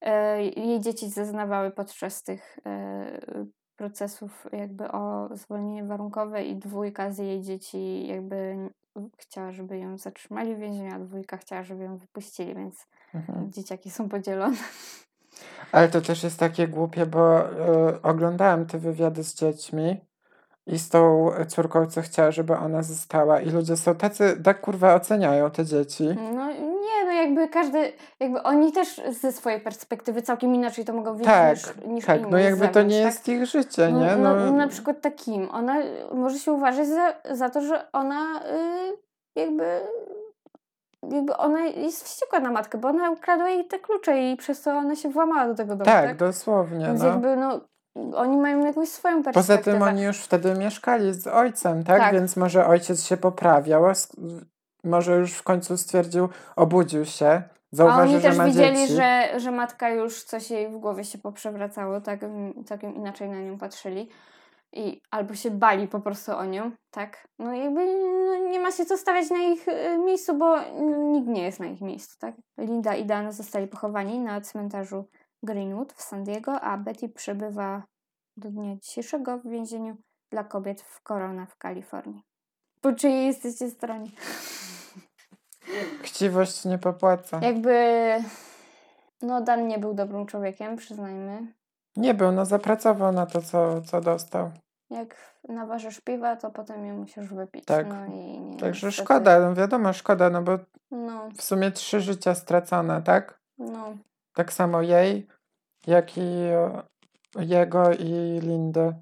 e, 0.00 0.42
jej 0.42 0.80
dzieci 0.80 1.08
zeznawały 1.10 1.70
podczas 1.70 2.22
tych 2.22 2.58
e, 2.66 3.46
procesów 3.82 4.46
jakby 4.52 4.92
o 4.92 5.28
zwolnienie 5.34 5.84
warunkowe 5.84 6.44
i 6.44 6.56
dwójka 6.56 7.10
z 7.10 7.18
jej 7.18 7.42
dzieci 7.42 8.06
jakby 8.06 8.56
chciała, 9.18 9.52
żeby 9.52 9.78
ją 9.78 9.98
zatrzymali 9.98 10.54
w 10.54 10.58
więzieniu, 10.58 10.94
a 10.94 10.98
dwójka 10.98 11.36
chciała, 11.36 11.62
żeby 11.62 11.84
ją 11.84 11.96
wypuścili, 11.96 12.54
więc 12.54 12.86
Mhm. 13.14 13.52
dzieciaki 13.52 13.90
są 13.90 14.08
podzielone. 14.08 14.56
Ale 15.72 15.88
to 15.88 16.00
też 16.00 16.22
jest 16.22 16.38
takie 16.38 16.68
głupie, 16.68 17.06
bo 17.06 17.40
y, 17.40 18.02
oglądałam 18.02 18.66
te 18.66 18.78
wywiady 18.78 19.24
z 19.24 19.34
dziećmi 19.34 20.00
i 20.66 20.78
z 20.78 20.88
tą 20.88 21.30
córką, 21.48 21.86
co 21.86 22.02
chciała, 22.02 22.30
żeby 22.30 22.56
ona 22.56 22.82
została 22.82 23.40
i 23.40 23.50
ludzie 23.50 23.76
są 23.76 23.94
tacy, 23.94 24.40
tak 24.44 24.60
kurwa 24.60 24.94
oceniają 24.94 25.50
te 25.50 25.64
dzieci. 25.64 26.04
No 26.16 26.32
no 26.32 26.71
jakby 27.22 27.48
każdy, 27.48 27.92
jakby 28.20 28.42
oni 28.42 28.72
też 28.72 29.00
ze 29.10 29.32
swojej 29.32 29.60
perspektywy 29.60 30.22
całkiem 30.22 30.54
inaczej 30.54 30.84
to 30.84 30.92
mogą 30.92 31.12
widzieć 31.12 31.26
Tak, 31.26 31.56
niż, 31.56 31.86
niż 31.86 32.04
tak, 32.06 32.20
inni 32.20 32.30
no 32.30 32.38
jakby 32.38 32.68
to 32.68 32.74
zewnątrz, 32.74 32.94
nie 32.96 33.02
tak? 33.04 33.12
jest 33.14 33.28
ich 33.28 33.46
życie, 33.46 33.92
nie? 33.92 34.16
No, 34.16 34.34
No, 34.34 34.46
no, 34.46 34.52
na 34.52 34.68
przykład 34.68 35.00
takim. 35.00 35.48
Ona 35.50 35.76
może 36.14 36.38
się 36.38 36.52
uważać 36.52 36.86
za, 36.88 37.14
za 37.30 37.50
to, 37.50 37.60
że 37.60 37.92
ona 37.92 38.40
y, 38.40 39.40
jakby 39.40 39.80
jakby 41.10 41.36
ona 41.36 41.60
jest 41.60 42.04
wściekła 42.04 42.40
na 42.40 42.50
matkę, 42.50 42.78
bo 42.78 42.88
ona 42.88 43.10
ukradła 43.10 43.48
jej 43.50 43.64
te 43.64 43.78
klucze 43.78 44.18
i 44.22 44.36
przez 44.36 44.62
to 44.62 44.70
ona 44.70 44.96
się 44.96 45.08
włamała 45.08 45.46
do 45.48 45.54
tego 45.54 45.68
domu, 45.76 45.84
tak, 45.84 46.04
tak? 46.06 46.16
dosłownie. 46.16 46.86
Więc 46.86 47.00
No. 47.00 47.06
jakby 47.06 47.36
no 47.36 47.60
oni 48.16 48.36
mają 48.36 48.66
jakąś 48.66 48.88
swoją 48.88 49.16
Poza 49.22 49.32
perspektywę. 49.32 49.72
tym 49.78 49.82
oni 49.82 50.02
już 50.02 50.18
wtedy 50.20 50.54
mieszkali 50.54 51.12
z 51.14 51.26
ojcem, 51.26 51.84
tak? 51.84 51.98
Tak. 51.98 52.12
Więc 52.12 52.36
może 52.36 52.66
ojciec 52.66 53.04
się 53.04 53.16
poprawiał, 53.16 53.84
może 54.84 55.16
już 55.16 55.32
w 55.32 55.42
końcu 55.42 55.76
stwierdził, 55.76 56.28
obudził 56.56 57.04
się, 57.04 57.28
A 57.28 57.42
zauważył, 57.72 58.02
oni 58.02 58.12
że 58.22 58.28
też 58.28 58.38
ma 58.38 58.44
widzieli, 58.46 58.76
dzieci. 58.76 58.92
że, 58.92 59.40
że 59.40 59.50
matka 59.50 59.90
już 59.90 60.22
coś 60.24 60.50
jej 60.50 60.68
w 60.68 60.78
głowie 60.78 61.04
się 61.04 61.18
poprzewracało, 61.18 62.00
tak, 62.00 62.20
całkiem 62.66 62.94
inaczej 62.94 63.28
na 63.28 63.40
nią 63.40 63.58
patrzyli. 63.58 64.08
I 64.74 65.00
albo 65.10 65.34
się 65.34 65.50
bali 65.50 65.88
po 65.88 66.00
prostu 66.00 66.32
o 66.36 66.44
nią, 66.44 66.70
tak? 66.90 67.28
No 67.38 67.54
jakby 67.54 67.86
no, 68.26 68.48
nie 68.50 68.60
ma 68.60 68.70
się 68.70 68.86
co 68.86 68.96
stawiać 68.96 69.30
na 69.30 69.38
ich 69.42 69.68
y, 69.68 69.98
miejscu, 69.98 70.38
bo 70.38 70.56
nikt 71.12 71.28
nie 71.28 71.42
jest 71.42 71.60
na 71.60 71.66
ich 71.66 71.80
miejscu, 71.80 72.16
tak? 72.18 72.34
Linda 72.58 72.94
i 72.94 73.06
Dan 73.06 73.32
zostali 73.32 73.68
pochowani 73.68 74.18
na 74.18 74.40
cmentarzu 74.40 75.04
Greenwood 75.42 75.92
w 75.92 76.02
San 76.02 76.24
Diego, 76.24 76.60
a 76.60 76.76
Betty 76.78 77.08
przebywa 77.08 77.82
do 78.36 78.50
dnia 78.50 78.76
dzisiejszego 78.76 79.38
w 79.38 79.48
więzieniu 79.48 79.96
dla 80.30 80.44
kobiet 80.44 80.80
w 80.82 81.02
Corona 81.02 81.46
w 81.46 81.56
Kalifornii. 81.56 82.22
po 82.80 82.92
czyjej 82.92 83.26
jesteście 83.26 83.70
stronie. 83.70 84.10
Chciwość 86.02 86.64
nie 86.64 86.78
popłaca. 86.78 87.38
Jakby... 87.42 87.74
No, 89.22 89.40
Dan 89.40 89.66
nie 89.68 89.78
był 89.78 89.94
dobrym 89.94 90.26
człowiekiem, 90.26 90.76
przyznajmy. 90.76 91.52
Nie 91.96 92.14
był, 92.14 92.32
no 92.32 92.44
zapracował 92.46 93.12
na 93.12 93.26
to, 93.26 93.42
co, 93.42 93.82
co 93.82 94.00
dostał. 94.00 94.50
Jak 94.90 95.16
naważysz 95.48 96.00
piwa, 96.00 96.36
to 96.36 96.50
potem 96.50 96.84
je 96.86 96.92
musisz 96.92 97.28
wypić. 97.28 97.64
Tak. 97.64 97.86
No 97.88 98.06
i 98.06 98.40
nie, 98.40 98.56
Także 98.56 98.86
niestety- 98.86 99.04
szkoda, 99.04 99.40
no 99.40 99.54
wiadomo, 99.54 99.92
szkoda, 99.92 100.30
no 100.30 100.42
bo 100.42 100.58
No, 100.90 101.28
w 101.36 101.42
sumie 101.42 101.70
trzy 101.70 102.00
życia 102.00 102.34
stracone, 102.34 103.02
tak? 103.02 103.38
no. 103.58 103.96
Tak 104.34 104.52
samo 104.52 104.82
jej, 104.82 105.26
jak 105.86 106.18
i 106.18 106.22
jego 107.36 107.92
i 107.92 108.38
Lindy. 108.42 108.94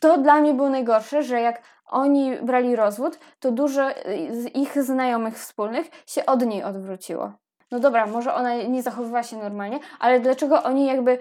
To 0.00 0.18
dla 0.18 0.40
mnie 0.40 0.54
było 0.54 0.70
najgorsze, 0.70 1.22
że 1.22 1.40
jak 1.40 1.62
oni 1.88 2.36
brali 2.36 2.76
rozwód, 2.76 3.18
to 3.40 3.52
dużo 3.52 3.90
y, 3.90 3.94
z 4.42 4.56
ich 4.56 4.82
znajomych 4.82 5.38
wspólnych 5.38 5.86
się 6.06 6.26
od 6.26 6.46
niej 6.46 6.64
odwróciło. 6.64 7.32
No 7.70 7.80
dobra, 7.80 8.06
może 8.06 8.34
ona 8.34 8.54
nie 8.54 8.82
zachowywała 8.82 9.22
się 9.22 9.36
normalnie, 9.36 9.80
ale 9.98 10.20
dlaczego 10.20 10.62
oni 10.62 10.86
jakby 10.86 11.12
y, 11.12 11.18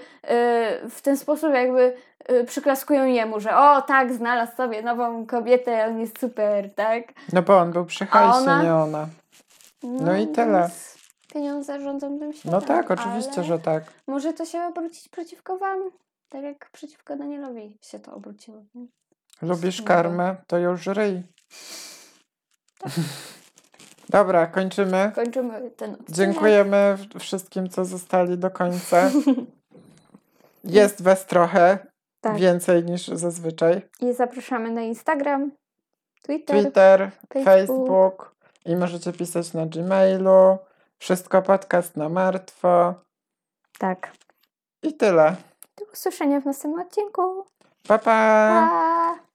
w 0.90 1.00
ten 1.02 1.18
sposób 1.18 1.54
jakby 1.54 1.96
y, 2.32 2.44
przyklaskują 2.44 3.06
jemu, 3.06 3.40
że 3.40 3.58
o 3.58 3.82
tak, 3.82 4.14
znalazł 4.14 4.56
sobie 4.56 4.82
nową 4.82 5.26
kobietę, 5.26 5.88
on 5.88 6.00
jest 6.00 6.20
super, 6.20 6.76
tak? 6.76 7.04
No 7.34 7.42
bo 7.42 7.58
on 7.58 7.72
był 7.72 7.86
przy 7.86 8.06
hajsie, 8.06 8.38
ona? 8.38 8.64
nie 8.64 8.76
ona. 8.76 9.08
No 9.84 10.18
i 10.18 10.28
tyle. 10.28 10.60
więc 10.60 10.98
Pieniądze 11.34 11.82
rządzą 11.82 12.20
tym 12.20 12.34
światem. 12.34 12.52
No 12.52 12.62
tak, 12.62 12.92
oczywiście, 12.92 13.44
że 13.44 13.60
tak. 13.60 13.84
Może 14.08 14.34
to 14.34 14.46
się 14.46 14.62
obrócić 14.62 15.10
przeciwko 15.10 15.58
wam, 15.58 15.80
tak 16.30 16.44
jak 16.44 16.70
przeciwko 16.70 17.16
Danielowi 17.16 17.78
się 17.82 18.00
to 18.00 18.14
obróciło. 18.14 18.64
Lubisz 19.42 19.82
karmę, 19.82 20.36
to 20.48 20.58
już 20.58 20.86
ryj. 20.86 21.24
Dobra, 24.10 24.48
kończymy. 24.48 25.12
Kończymy 25.16 25.72
ten 25.72 25.92
odcinek. 25.94 26.12
Dziękujemy 26.12 26.98
wszystkim, 27.20 27.70
co 27.70 27.86
zostali 27.86 28.38
do 28.38 28.52
końca. 28.52 29.10
Jest 30.64 31.02
was 31.02 31.26
trochę, 31.26 31.78
Tak. 32.22 32.38
więcej 32.38 32.84
niż 32.84 33.08
zazwyczaj. 33.08 33.82
I 34.02 34.14
zapraszamy 34.14 34.72
na 34.72 34.82
Instagram, 34.82 35.52
Twitter. 36.24 36.64
Twitter, 36.64 37.12
Facebook. 37.34 37.88
Facebook 37.88 38.36
i 38.66 38.76
możecie 38.76 39.14
pisać 39.14 39.54
na 39.54 39.66
Gmailu. 39.66 40.58
Wszystko 41.00 41.42
podcast 41.42 41.98
na 41.98 42.10
martwo. 42.10 42.94
Tak. 43.80 44.12
I 44.84 44.94
tyle. 44.94 45.36
Do 45.78 45.86
usłyszenia 45.94 46.42
w 46.42 46.46
następnym 46.46 46.86
odcinku. 46.86 47.46
Pa, 47.88 47.98
pa! 47.98 48.02
Pa! 48.04 49.27